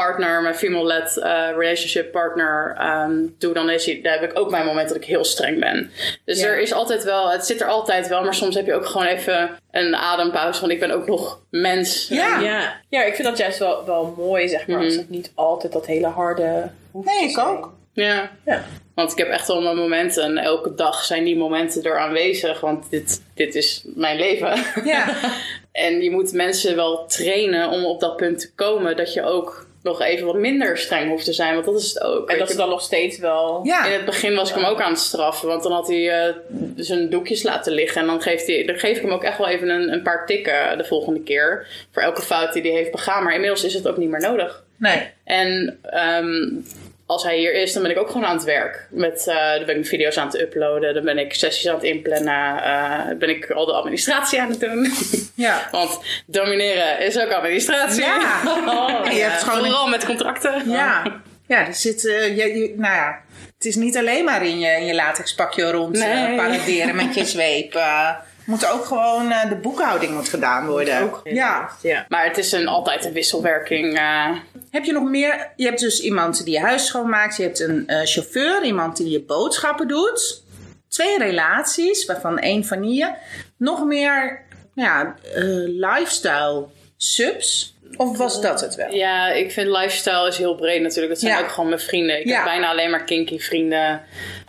[0.00, 4.66] partner, mijn female-led eh, relationship partner ehm, doe, dan is, daar heb ik ook mijn
[4.66, 5.90] moment dat ik heel streng ben.
[6.24, 6.46] Dus Ja.
[6.46, 9.06] er is altijd wel, het zit er altijd wel, maar soms heb je ook gewoon
[9.06, 12.08] even een adempauze, want ik ben ook nog mens.
[12.08, 12.40] Ja.
[12.40, 12.80] Ja.
[12.88, 14.84] ja, ik vind dat juist wel, wel mooi, zeg maar.
[14.84, 16.70] Als het niet altijd dat hele harde...
[16.90, 17.72] hoeft Nee, te ik ook.
[17.92, 18.30] Ja.
[18.44, 18.64] Ja.
[18.94, 22.60] Want ik heb echt wel mijn momenten en elke dag zijn die momenten er aanwezig,
[22.60, 24.64] want dit, dit is mijn leven.
[24.84, 25.06] Ja.
[25.72, 29.63] en je moet mensen wel trainen om op dat punt te komen dat je ook
[29.84, 32.30] nog even wat minder streng hoeft te zijn, want dat is het ook.
[32.30, 33.60] En dat ze dan nog steeds wel...
[33.64, 33.86] ja.
[33.86, 36.34] In het begin was ik hem ook aan het straffen, want dan had hij eh,
[36.76, 38.00] zijn doekjes laten liggen.
[38.00, 40.26] En dan, geeft hij, dan geef ik hem ook echt wel even een, een paar
[40.26, 41.66] tikken de volgende keer.
[41.90, 43.24] Voor elke fout die hij heeft begaan.
[43.24, 44.64] Maar inmiddels is het ook niet meer nodig.
[44.76, 45.08] Nee.
[45.24, 46.48] En ehm,
[47.06, 48.86] als hij hier is, dan ben ik ook gewoon aan het werk.
[48.90, 51.84] Met, uh, dan ben ik video's aan het uploaden, dan ben ik sessies aan het
[51.84, 54.92] inplannen, uh, ben ik al de administratie aan het doen.
[55.36, 55.68] Ja.
[55.70, 58.02] Want domineren is ook administratie.
[58.04, 58.40] Ja.
[58.66, 60.70] Oh, je hebt gewoon Vooral met contracten.
[60.70, 61.02] Ja.
[61.46, 63.20] Ja, er zit, uh, je, je, nou ja,
[63.56, 66.34] het is niet alleen maar in je, in je latexpakje rond Nee.
[66.36, 67.74] paraderen met je zweep.
[67.74, 68.10] Uh,
[68.44, 71.02] moet ook gewoon, uh, de boekhouding moet gedaan worden.
[71.02, 71.70] Ook, ja.
[71.82, 72.04] ja.
[72.08, 73.98] Maar het is een, altijd een wisselwerking.
[73.98, 74.30] eh.
[74.74, 75.52] Heb je nog meer?
[75.56, 77.36] Je hebt dus iemand die je huis schoonmaakt.
[77.36, 80.42] Je hebt een uh, chauffeur, iemand die je boodschappen doet.
[80.88, 83.16] Twee relaties, waarvan één vanille.
[83.58, 84.42] Nog meer
[84.74, 86.64] ja, uh, lifestyle
[86.96, 87.74] subs.
[87.96, 88.94] Of was dat het wel?
[88.94, 91.08] Ja, ik vind lifestyle is heel breed natuurlijk.
[91.12, 91.40] Dat zijn Ja.
[91.40, 92.20] ook gewoon mijn vrienden.
[92.20, 92.34] Ik Ja.
[92.34, 94.02] heb bijna alleen maar kinky vrienden.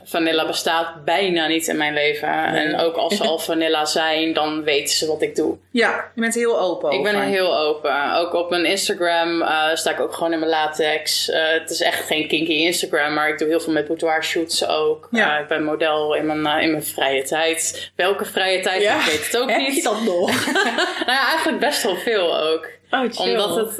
[0.07, 2.29] Vanilla bestaat bijna niet in mijn leven.
[2.29, 5.57] En ook als ze al vanilla zijn, dan weten ze wat ik doe.
[5.71, 8.13] Ja, je bent heel open Ik ben heel open.
[8.13, 11.29] Ook op mijn Instagram uh, sta ik ook gewoon in mijn latex.
[11.29, 14.67] Uh, het is echt geen kinky Instagram, maar ik doe heel veel met boudoir shoots
[14.67, 15.07] ook.
[15.11, 15.35] Ja.
[15.35, 17.91] Uh, ik ben model in mijn, in mijn vrije tijd.
[17.95, 18.81] Welke vrije tijd?
[18.81, 18.99] Ja.
[18.99, 19.75] Ik weet het ook Heb niet.
[19.75, 20.45] je dat nog?
[21.05, 22.69] nou ja, eigenlijk best wel veel ook.
[22.91, 23.31] Oh, chill.
[23.31, 23.75] Omdat het,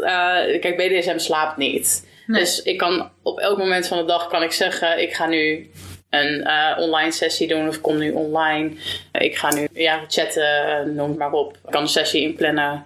[0.61, 2.13] kijk, BDSM slaapt niet.
[2.27, 2.39] Nee.
[2.39, 5.69] Dus ik kan op elk moment van de dag kan ik zeggen, ik ga nu
[6.15, 8.71] een uh, online sessie doen of kom nu online.
[9.11, 11.53] Ik ga nu ja, chatten, noem het maar op.
[11.65, 12.85] Ik kan een sessie inplannen.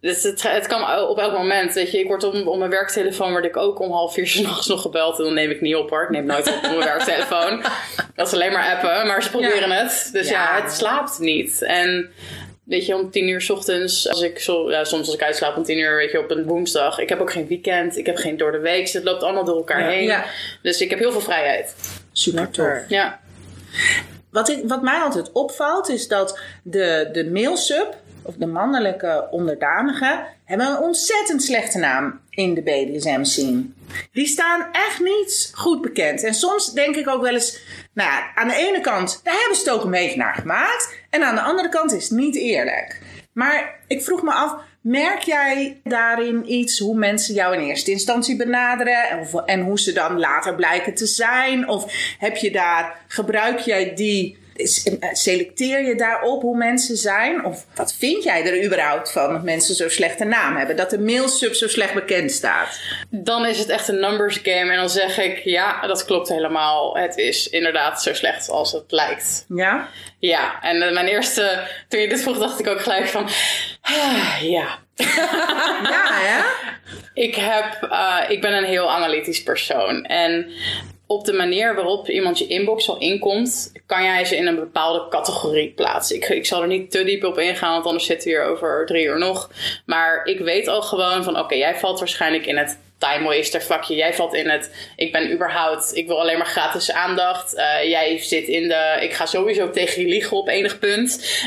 [0.00, 1.72] Dus het, het kan op elk moment.
[1.74, 4.66] Weet je, ik word op, op mijn werktelefoon word ik ook om half vier s'nachts
[4.66, 5.18] nog gebeld.
[5.18, 6.02] En dan neem ik niet op hoor.
[6.02, 7.62] Ik neem nooit op op mijn werktelefoon.
[8.16, 9.74] Dat is alleen maar appen, maar ze proberen Ja.
[9.74, 10.08] het.
[10.12, 10.56] Dus ja.
[10.56, 10.62] Ja.
[10.62, 11.62] het slaapt niet.
[11.62, 12.10] En
[12.64, 15.56] weet je, om tien uur 's ochtends, als ik zo, ja, soms als ik uitslaap
[15.56, 16.98] om tien uur, weet je, op een woensdag.
[16.98, 18.88] Ik heb ook geen weekend, ik heb geen door de week.
[18.88, 19.88] Het loopt allemaal door elkaar Ja.
[19.88, 20.04] heen.
[20.04, 20.24] Ja.
[20.62, 21.74] Dus ik heb heel veel vrijheid.
[22.12, 22.88] Super tof.
[22.88, 23.20] Ja.
[24.30, 29.28] Wat, ik, wat mij altijd opvalt is dat de, de male sub, of de mannelijke
[29.30, 33.64] onderdanige, hebben een ontzettend slechte naam in de BDSM scene.
[34.12, 36.24] Die staan echt niet goed bekend.
[36.24, 37.58] En soms denk ik ook wel eens,
[37.92, 40.94] nou ja, aan de ene kant, daar hebben ze het ook een beetje naar gemaakt.
[41.10, 43.00] En aan de andere kant is het niet eerlijk.
[43.32, 48.36] Maar ik vroeg me af, merk jij daarin iets hoe mensen jou in eerste instantie
[48.36, 51.68] benaderen en, of, en hoe ze dan later blijken te zijn?
[51.68, 54.38] Of heb je daar, gebruik jij die,
[55.12, 57.44] selecteer je daarop hoe mensen zijn?
[57.44, 60.76] Of wat vind jij er überhaupt van dat mensen zo'n slechte naam hebben?
[60.76, 62.80] Dat de mailsub zo slecht bekend staat?
[63.10, 64.70] Dan is het echt een numbers game.
[64.70, 66.96] En dan zeg ik, ja, dat klopt helemaal.
[66.96, 69.44] Het is inderdaad zo slecht als het lijkt.
[69.48, 69.88] Ja?
[70.18, 73.28] Ja, en uh, mijn eerste, toen je dit vroeg, dacht ik ook gelijk van,
[73.80, 74.78] ah, ja.
[75.90, 76.42] ja, hè?
[77.14, 80.04] Ik, heb, uh, ik ben een heel analytisch persoon.
[80.04, 80.50] En
[81.10, 85.08] op de manier waarop iemand je inbox al inkomt, kan jij ze in een bepaalde
[85.08, 86.16] categorie plaatsen.
[86.16, 88.86] Ik, ik zal er niet te diep op ingaan, want anders zitten we hier over
[88.86, 89.50] drie uur nog.
[89.86, 93.94] Maar ik weet al gewoon van, oké, jij valt waarschijnlijk in het time waster vakje.
[93.94, 97.54] Jij valt in het, ik ben überhaupt, ik wil alleen maar gratis aandacht.
[97.54, 101.40] Uh, jij zit in de, ik ga sowieso tegen je liegen op enig punt.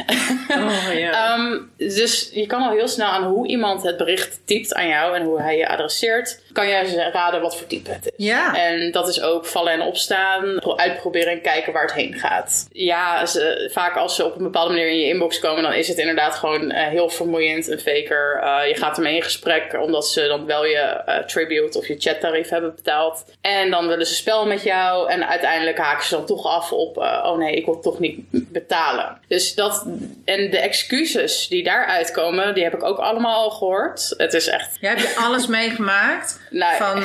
[0.49, 1.37] Oh, ja.
[1.37, 5.15] um, dus je kan al heel snel aan hoe iemand het bericht typt aan jou
[5.15, 8.25] en hoe hij je adresseert, kan jij raden wat voor type het is.
[8.25, 8.55] Ja.
[8.55, 12.67] En dat is ook vallen en opstaan, uitproberen en kijken waar het heen gaat.
[12.71, 15.87] Ja, ze, vaak als ze op een bepaalde manier in je inbox komen, dan is
[15.87, 18.41] het inderdaad gewoon uh, heel vermoeiend, een faker.
[18.43, 21.01] Uh, je gaat ermee in gesprek, omdat ze dan wel je
[21.45, 23.25] tribute of je chattarief hebben betaald.
[23.41, 26.97] En dan willen ze spel met jou en uiteindelijk haken ze dan toch af op,
[26.97, 29.19] uh, oh nee, ik wil toch niet betalen.
[29.27, 29.85] Dus dat,
[30.25, 34.13] en de excuses die daaruit komen, die heb ik ook allemaal al gehoord.
[34.17, 34.77] Het is echt...
[34.79, 36.41] Ja, heb je alles meegemaakt?
[36.49, 36.77] Nee.
[36.77, 37.03] Van...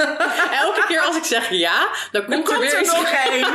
[0.64, 3.10] Elke keer als ik zeg ja, dan komt, dan er weer komt er iets, nog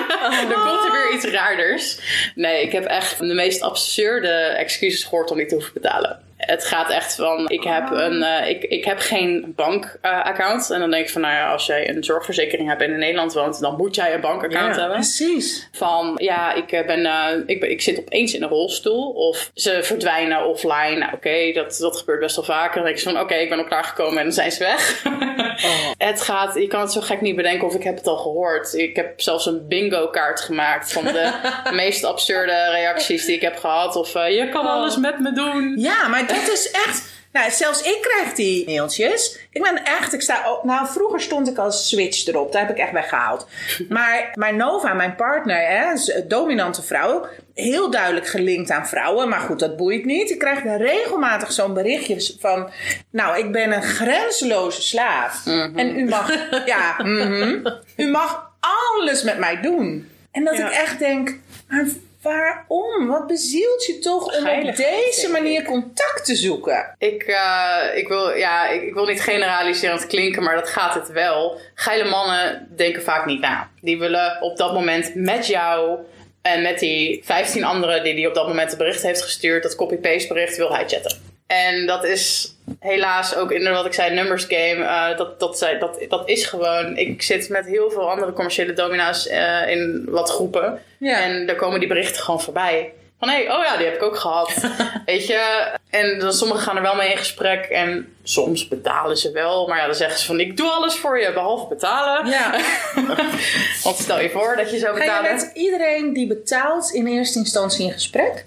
[0.54, 2.00] dan komt er weer iets raarders.
[2.36, 6.25] Nee, ik heb echt de meest absurde excuses gehoord om niet te hoeven betalen.
[6.38, 10.64] Het gaat echt van, ik heb, een, uh, ik, ik heb geen bankaccount.
[10.70, 13.00] Uh, en dan denk ik van, nou ja, als jij een zorgverzekering hebt en in
[13.00, 14.98] Nederland woont, dan moet jij een bankaccount ja, hebben.
[14.98, 15.70] Precies.
[15.72, 19.12] Van, ja, ik, ben, uh, ik, ben, ik zit opeens in een rolstoel.
[19.12, 20.96] Of ze verdwijnen offline.
[20.98, 22.76] Nou, oké, okay, dat, dat gebeurt best wel vaker.
[22.76, 25.06] Dan denk ik van, oké, okay, ik ben al klaargekomen en dan zijn ze weg.
[25.06, 25.92] oh.
[25.98, 28.74] Het gaat, je kan het zo gek niet bedenken of ik heb het al gehoord.
[28.74, 31.32] Ik heb zelfs een bingo kaart gemaakt van de
[31.72, 33.96] meest absurde reacties die ik heb gehad.
[33.96, 35.74] Of, je kan alles met me doen.
[35.78, 37.14] Ja, maar dat is echt.
[37.36, 39.40] Nou, zelfs ik krijg die mailtjes.
[39.52, 42.84] Ik ben echt, ik sta nou vroeger stond ik als switch erop, daar heb ik
[42.84, 43.48] echt weggehaald.
[43.90, 45.94] Maar mijn Nova, mijn partner, hè,
[46.28, 50.30] dominante vrouw, heel duidelijk gelinkt aan vrouwen, maar goed, dat boeit niet.
[50.30, 52.70] Ik krijg regelmatig zo'n berichtje van,
[53.10, 55.46] nou, ik ben een grenzeloze slaaf.
[55.46, 55.78] Mm -hmm.
[55.78, 56.32] En u mag,
[56.66, 60.10] ja, mm -hmm, u mag alles met mij doen.
[60.32, 60.68] En dat ja.
[60.68, 61.86] ik echt denk, maar
[62.26, 63.08] Waarom?
[63.08, 66.96] Wat bezielt je toch om op deze manier contact te zoeken?
[66.98, 71.12] Ik, eh, ik, wil, ja, ik, ik wil niet generaliserend klinken, maar dat gaat het
[71.12, 71.60] wel.
[71.74, 73.70] Geile mannen denken vaak niet na.
[73.82, 76.00] Die willen op dat moment met jou
[76.42, 79.76] en met die 15 anderen die die op dat moment het bericht heeft gestuurd, dat
[79.76, 81.18] copy-paste bericht, wil hij chatten.
[81.48, 82.55] En dat is
[82.86, 84.84] helaas ook in wat ik zei, numbers game.
[84.84, 86.98] eh, dat, dat, dat, dat is gewoon.
[86.98, 90.82] Ik zit met heel veel andere commerciële domina's eh, in wat groepen.
[91.00, 91.22] Ja.
[91.24, 92.94] En daar komen die berichten gewoon voorbij.
[93.20, 94.54] Van hé, oh ja, die heb ik ook gehad.
[95.06, 95.72] Weet je?
[95.90, 97.66] En dan, sommigen gaan er wel mee in gesprek.
[97.66, 99.68] En soms betalen ze wel.
[99.68, 102.32] Maar ja, dan zeggen ze van ik doe alles voor je, behalve betalen.
[102.32, 102.60] Ja.
[103.84, 107.40] Want stel je voor dat je zou Ga je met iedereen die betaalt in eerste
[107.40, 108.46] instantie in gesprek?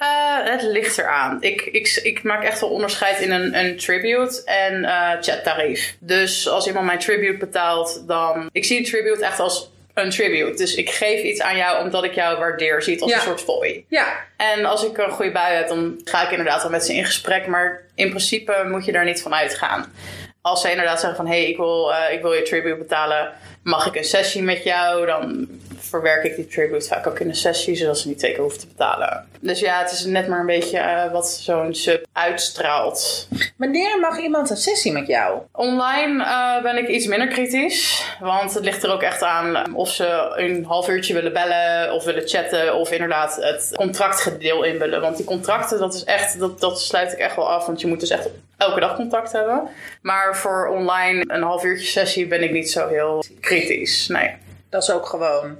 [0.00, 0.06] Eh,
[0.50, 1.36] het ligt eraan.
[1.40, 5.96] Ik, ik, ik maak echt wel onderscheid in een, een tribute en eh chattarief.
[5.98, 8.48] Dus als iemand mijn tribute betaalt, dan...
[8.52, 10.56] Ik zie een tribute echt als een tribute.
[10.56, 12.82] Dus ik geef iets aan jou omdat ik jou waardeer.
[12.82, 13.16] Zie het als Ja.
[13.16, 13.84] een soort fooi.
[13.88, 14.06] Ja.
[14.36, 17.04] En als ik een goede bui heb, dan ga ik inderdaad wel met ze in
[17.04, 17.46] gesprek.
[17.46, 19.92] Maar in principe moet je daar niet van uitgaan.
[20.42, 21.26] Als ze inderdaad zeggen van...
[21.26, 23.32] hé, hey, ik, wil, eh, ik wil je tribute betalen.
[23.62, 25.06] Mag ik een sessie met jou?
[25.06, 27.76] Dan verwerk ik die tribute vaak ook in een sessie...
[27.76, 29.28] zodat ze niet twee keer hoeven te betalen.
[29.40, 33.28] Dus ja, het is net maar een beetje eh, wat zo'n sub uitstraalt.
[33.56, 35.38] Wanneer mag iemand een sessie met jou?
[35.52, 38.04] Online eh, ben ik iets minder kritisch.
[38.20, 42.04] Want het ligt er ook echt aan of ze een half uurtje willen bellen of
[42.04, 42.74] willen chatten.
[42.74, 45.00] Of inderdaad het contractgedeel invullen.
[45.00, 47.66] Want die contracten, dat is echt, dat, dat sluit ik echt wel af.
[47.66, 48.28] Want je moet dus echt
[48.60, 49.68] elke dag contact hebben.
[50.02, 54.08] Maar voor online een half uurtje sessie ben ik niet zo heel kritisch.
[54.08, 54.34] Nee.
[54.68, 55.56] Dat is ook gewoon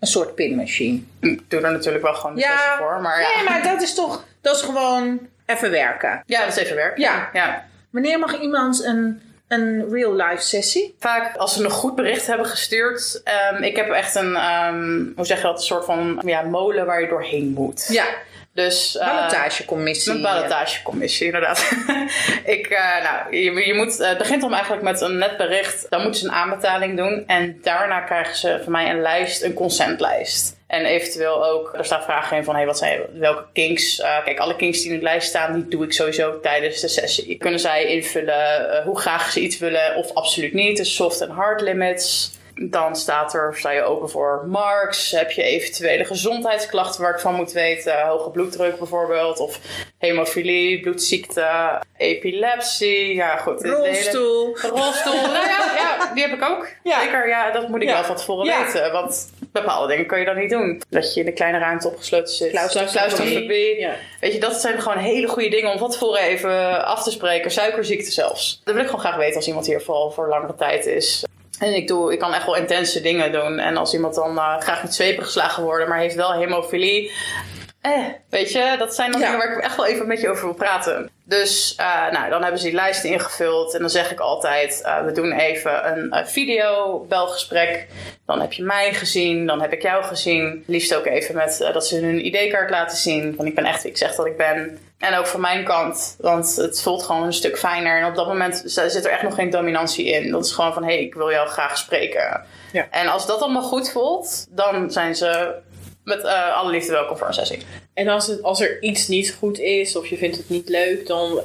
[0.00, 1.00] een soort pinmachine.
[1.20, 3.00] Ik doe er natuurlijk wel gewoon een sessie voor.
[3.00, 3.28] Maar ja.
[3.36, 4.24] Nee, maar dat is toch...
[4.40, 6.22] Dat is gewoon even werken.
[6.26, 6.98] ja, dat is even werk.
[6.98, 7.30] Ja.
[7.32, 7.64] ja.
[7.90, 10.94] Wanneer mag iemand een, een real-life sessie?
[10.98, 13.20] Vaak als ze een goed bericht hebben gestuurd.
[13.24, 16.86] ehm, ik heb echt een, ehm, hoe zeg je dat, een soort van ja, molen
[16.86, 17.86] waar je doorheen moet.
[17.90, 18.04] Ja.
[18.54, 20.12] Dus, eh, Ballotagecommissie.
[20.12, 21.70] Een ballotagecommissie, inderdaad.
[22.56, 25.86] ik, eh, nou, je, je moet, eh, het begint om eigenlijk met een net bericht.
[25.90, 27.24] Dan moeten ze een aanbetaling doen.
[27.26, 30.56] En daarna krijgen ze van mij een lijst, een consentlijst.
[30.66, 34.02] En eventueel ook, er staat vragen in van hey, wat zijn, welke kinks.
[34.24, 37.36] kijk, alle kinks die in de lijst staan, die doe ik sowieso tijdens de sessie.
[37.36, 40.76] Kunnen zij invullen hoe graag ze iets willen of absoluut niet.
[40.76, 42.32] Dus soft en hard limits.
[42.56, 45.10] Dan staat er, sta je open voor marks.
[45.10, 48.00] Heb je eventuele gezondheidsklachten waar ik van moet weten?
[48.06, 49.38] Hoge bloeddruk bijvoorbeeld.
[49.40, 49.58] Of
[49.98, 51.46] hemofilie, bloedziekte,
[51.96, 53.14] epilepsie.
[53.14, 53.62] Ja, goed.
[53.62, 54.56] hele- Rolstoel.
[54.58, 55.12] Rolstoel.
[55.22, 56.68] nou ja, ja, die heb ik ook.
[56.82, 57.00] Ja.
[57.00, 58.92] Zeker, ja, dat moet ik wel van tevoren weten.
[58.92, 60.82] Want bepaalde dingen kun je dan niet doen.
[60.88, 62.50] Dat je in een kleine ruimte opgesloten zit.
[62.52, 63.78] Claustrofobie.
[63.80, 63.94] Ja.
[64.20, 67.50] Weet je, dat zijn gewoon hele goede dingen om van tevoren even af te spreken.
[67.50, 68.60] Suikerziekte zelfs.
[68.64, 71.24] Dat wil ik gewoon graag weten als iemand hier vooral voor langere tijd is.
[71.58, 73.58] En ik, doe, ik kan echt wel intense dingen doen.
[73.58, 77.10] En als iemand dan eh, graag met zwepen geslagen worden, maar heeft wel hemofilie.
[77.84, 79.26] Eh, weet je, dat zijn dan Ja.
[79.30, 81.10] dingen waar ik echt wel even met je over wil praten.
[81.24, 83.74] Dus eh, nou, dan hebben ze die lijst ingevuld.
[83.74, 87.86] En dan zeg ik altijd, eh, we doen even een eh, video-belgesprek.
[88.26, 90.64] Dan heb je mij gezien, dan heb ik jou gezien.
[90.66, 93.34] Liefst ook even met dat ze hun ID-kaart laten zien.
[93.36, 94.78] Van ik ben echt wie ik zeg dat ik ben.
[94.98, 97.98] En ook van mijn kant, want het voelt gewoon een stuk fijner.
[98.00, 100.30] En op dat moment zit er echt nog geen dominantie in.
[100.30, 102.42] Dat is gewoon van, hé, hey, ik wil jou graag spreken.
[102.72, 102.86] Ja.
[102.90, 105.54] En als dat allemaal goed voelt, dan zijn ze
[106.04, 107.58] met eh, alle liefde welkom voor een sessie.
[107.94, 111.06] En als, het, als er iets niet goed is of je vindt het niet leuk,
[111.06, 111.40] dan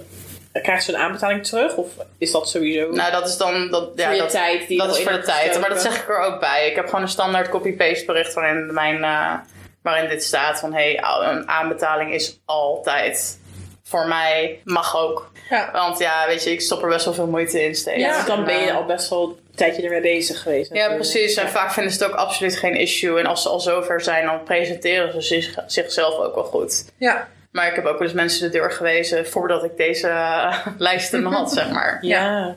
[0.52, 1.76] krijgt ze een aanbetaling terug?
[1.76, 1.88] Of
[2.18, 2.90] is dat sowieso?
[2.92, 3.70] Nou, dat is dan...
[3.70, 5.60] Dat, ja, Voor je dat, tijd die dat is voor de tijd.
[5.60, 6.70] Maar dat zeg ik er ook bij.
[6.70, 9.34] Ik heb gewoon een standaard copy-paste bericht waarin, mijn, eh,
[9.82, 10.74] waarin dit staat van...
[10.74, 13.40] Hé, hey, een aanbetaling is altijd
[13.84, 14.62] voor mij.
[14.64, 15.32] Mag ook.
[15.50, 15.72] Ja.
[15.72, 18.02] Want ja, weet je, ik stop er best wel veel moeite in steeds.
[18.02, 20.74] ja, want dan En, ben je eh, al best wel tijdje ermee bezig geweest.
[20.74, 21.36] Ja, precies.
[21.36, 23.20] En vaak vinden ze het ook absoluut geen issue.
[23.20, 26.86] En als ze al zover zijn, dan presenteren ze zich, zichzelf ook wel goed.
[26.98, 27.28] Ja.
[27.52, 31.26] Maar ik heb ook wel eens mensen de deur gewezen voordat ik deze eh, lijsten
[31.26, 31.98] had, zeg maar.
[32.02, 32.56] Ja.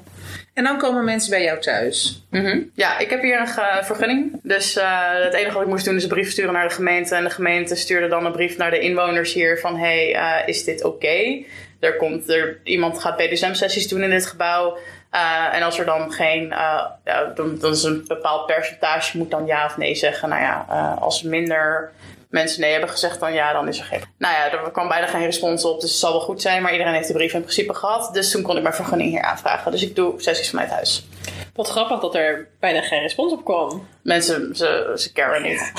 [0.55, 2.25] En dan komen mensen bij jou thuis.
[2.31, 2.61] Mhm.
[2.75, 4.41] Ja, ik heb hier een vergunning.
[4.43, 7.15] Dus eh, het enige wat ik moest doen is een brief sturen naar de gemeente.
[7.15, 9.79] En de gemeente stuurde dan een brief naar de inwoners hier van...
[9.79, 11.45] hey, eh, is dit oké?
[11.81, 14.79] Er komt er, iemand gaat BDSM-sessies doen in dit gebouw.
[15.13, 16.53] Eh, en als er dan geen...
[16.53, 20.29] eh, ja, dan, dan is een bepaald percentage moet dan ja of nee zeggen.
[20.29, 21.93] Nou ja, eh, als minder
[22.31, 24.03] mensen nee hebben gezegd, dan ja, dan is er geen...
[24.19, 26.63] Nou ja, er kwam bijna geen respons op, dus het zal wel goed zijn.
[26.63, 28.15] Maar iedereen heeft de brief in principe gehad.
[28.15, 29.71] Dus toen kon ik mijn vergunning hier aanvragen.
[29.71, 31.07] Dus ik doe sessies vanuit huis.
[31.55, 33.87] Wat grappig dat er bijna geen respons op kwam.
[34.03, 35.73] Mensen, ze, ze caren niet.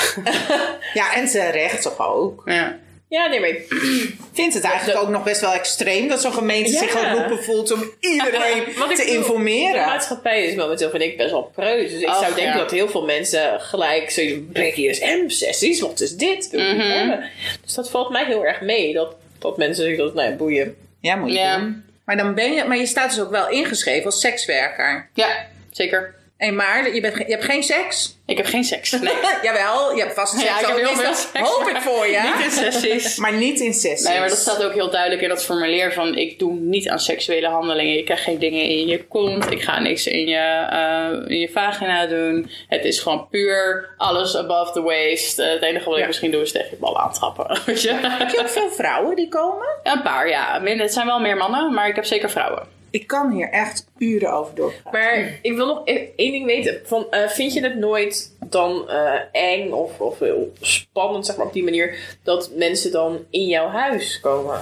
[0.93, 2.41] Ja, en terecht toch ook.
[2.45, 2.75] Ja.
[3.14, 3.66] Ja, nee, maar ik
[4.39, 6.78] vind het eigenlijk ook nog best wel extreem dat zo'n gemeente Ja.
[6.78, 9.80] zich geroepen voelt om iedereen Wat te bedoel, informeren.
[9.82, 11.91] De maatschappij is momenteel, vind ik, best wel preus.
[11.91, 12.57] Dus ik zou denken ja.
[12.57, 16.49] dat heel veel mensen gelijk zo BDSM-sessies, wat is dit?
[16.49, 17.30] Wil ik niet hebben.
[17.64, 18.93] Dus dat valt mij heel erg mee.
[18.93, 20.76] Dat, dat mensen zeggen dat, nou ja, boeien.
[21.01, 21.57] Ja, moet je Ja.
[21.57, 21.84] doen.
[22.05, 25.09] Maar, dan ben je, maar je staat dus ook wel ingeschreven als sekswerker.
[25.14, 26.16] Ja, zeker.
[26.43, 28.17] En maar je, bent, je hebt geen seks?
[28.25, 28.91] Ik heb geen seks.
[28.91, 29.13] Nee.
[29.41, 30.43] Jawel, je hebt vast seks.
[30.49, 31.49] Ja, ik heb heel veel seks.
[31.49, 32.19] Hoop ik voor je.
[32.35, 33.17] Niet in sessies.
[33.17, 34.07] Maar niet in sessies.
[34.07, 36.99] Nee, maar dat staat ook heel duidelijk in dat formulier van ik doe niet aan
[36.99, 37.93] seksuele handelingen.
[37.93, 39.51] Je krijgt geen dingen in je kont.
[39.51, 42.49] Ik ga niks in je, eh, in je vagina doen.
[42.67, 45.39] Het is gewoon puur alles above the waist.
[45.39, 46.07] Eh, het enige wat ik Ja.
[46.07, 47.59] misschien doe is tegen je ballen aantrappen.
[47.65, 47.93] Weet je?
[48.01, 49.67] Heb je ook veel vrouwen die komen?
[49.83, 50.61] Ja, een paar, ja.
[50.63, 52.81] Het zijn wel meer mannen, maar ik heb zeker vrouwen.
[52.93, 54.91] Ik kan hier echt uren over doorgaan.
[54.91, 56.81] Maar ik wil nog e- één ding weten.
[56.83, 61.45] Van, eh, vind je het nooit dan eh, eng of, of heel spannend, zeg maar
[61.45, 64.59] op die manier, dat mensen dan in jouw huis komen?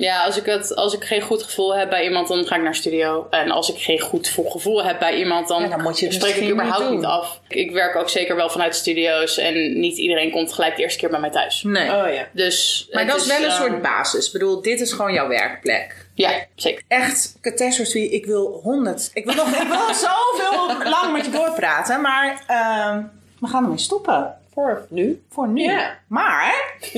[0.00, 2.62] Ja, als ik, het, als ik geen goed gevoel heb bij iemand, dan ga ik
[2.62, 3.26] naar studio.
[3.30, 6.12] En als ik geen goed vo- gevoel heb bij iemand, dan, Ja, dan moet je
[6.12, 7.10] spreek ik misschien überhaupt niet niet, doen.
[7.10, 7.40] af.
[7.48, 10.98] Ik, ik werk ook zeker wel vanuit studio's en niet iedereen komt gelijk de eerste
[10.98, 11.62] keer bij mij thuis.
[11.62, 11.88] Nee.
[11.90, 12.26] Oh ja.
[12.32, 14.26] Dus maar dat is wel een eh, soort basis.
[14.26, 16.06] Ik bedoel, dit is gewoon jouw werkplek.
[16.14, 16.82] Ja, zeker.
[16.88, 19.10] Echt, catastrophe, ik wil honderd.
[19.14, 23.02] Ik wil nog ik wil zoveel lang met je doorpraten, maar ehm,
[23.40, 24.34] we gaan ermee stoppen.
[24.54, 25.22] Voor nu?
[25.30, 25.62] Voor nu.
[25.62, 25.98] Ja.
[26.08, 26.54] Maar,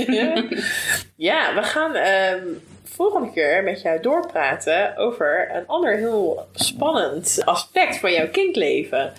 [1.17, 2.43] ja, we gaan ehm,
[2.95, 9.13] volgende keer met jou doorpraten over een ander heel spannend aspect van jouw kindleven.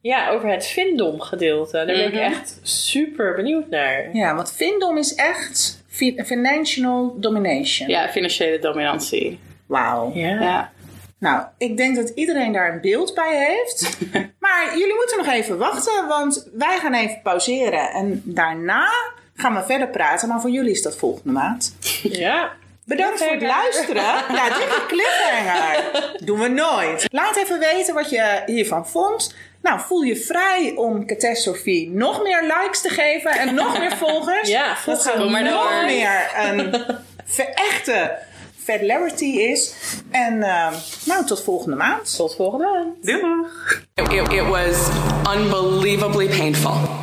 [0.00, 1.72] Ja, over het Vindom gedeelte.
[1.76, 4.08] Daar ben ik echt super benieuwd naar.
[4.16, 7.88] ja, want Vindom is echt fi- financial domination.
[7.88, 9.38] Ja, financiële dominantie.
[9.66, 10.10] Wauw.
[10.14, 10.72] Ja.
[11.18, 13.98] Nou, ik denk dat iedereen daar een beeld bij heeft.
[14.44, 17.90] maar jullie moeten nog even wachten, want wij gaan even pauzeren.
[17.90, 18.88] En daarna
[19.34, 21.76] gaan we verder praten, maar voor jullie is dat volgende maand.
[22.02, 22.50] Ja.
[22.90, 24.02] Bedankt voor het luisteren.
[24.36, 26.14] Ja, dit is een cliffhanger.
[26.24, 27.06] Doen we nooit.
[27.12, 29.34] Laat even weten wat je hiervan vond.
[29.62, 34.48] Nou, voel je vrij om Catastrophe nog meer likes te geven en nog meer volgers.
[34.48, 35.84] Ja, volg dat maar nog door.
[35.84, 36.84] meer een
[37.24, 38.18] verechte
[38.66, 39.74] celebrity is.
[40.10, 40.72] En eh,
[41.04, 42.16] nou, tot volgende maand.
[42.16, 43.08] Tot volgende maand.
[44.12, 44.88] It, it was
[45.36, 47.00] unbelievably painful.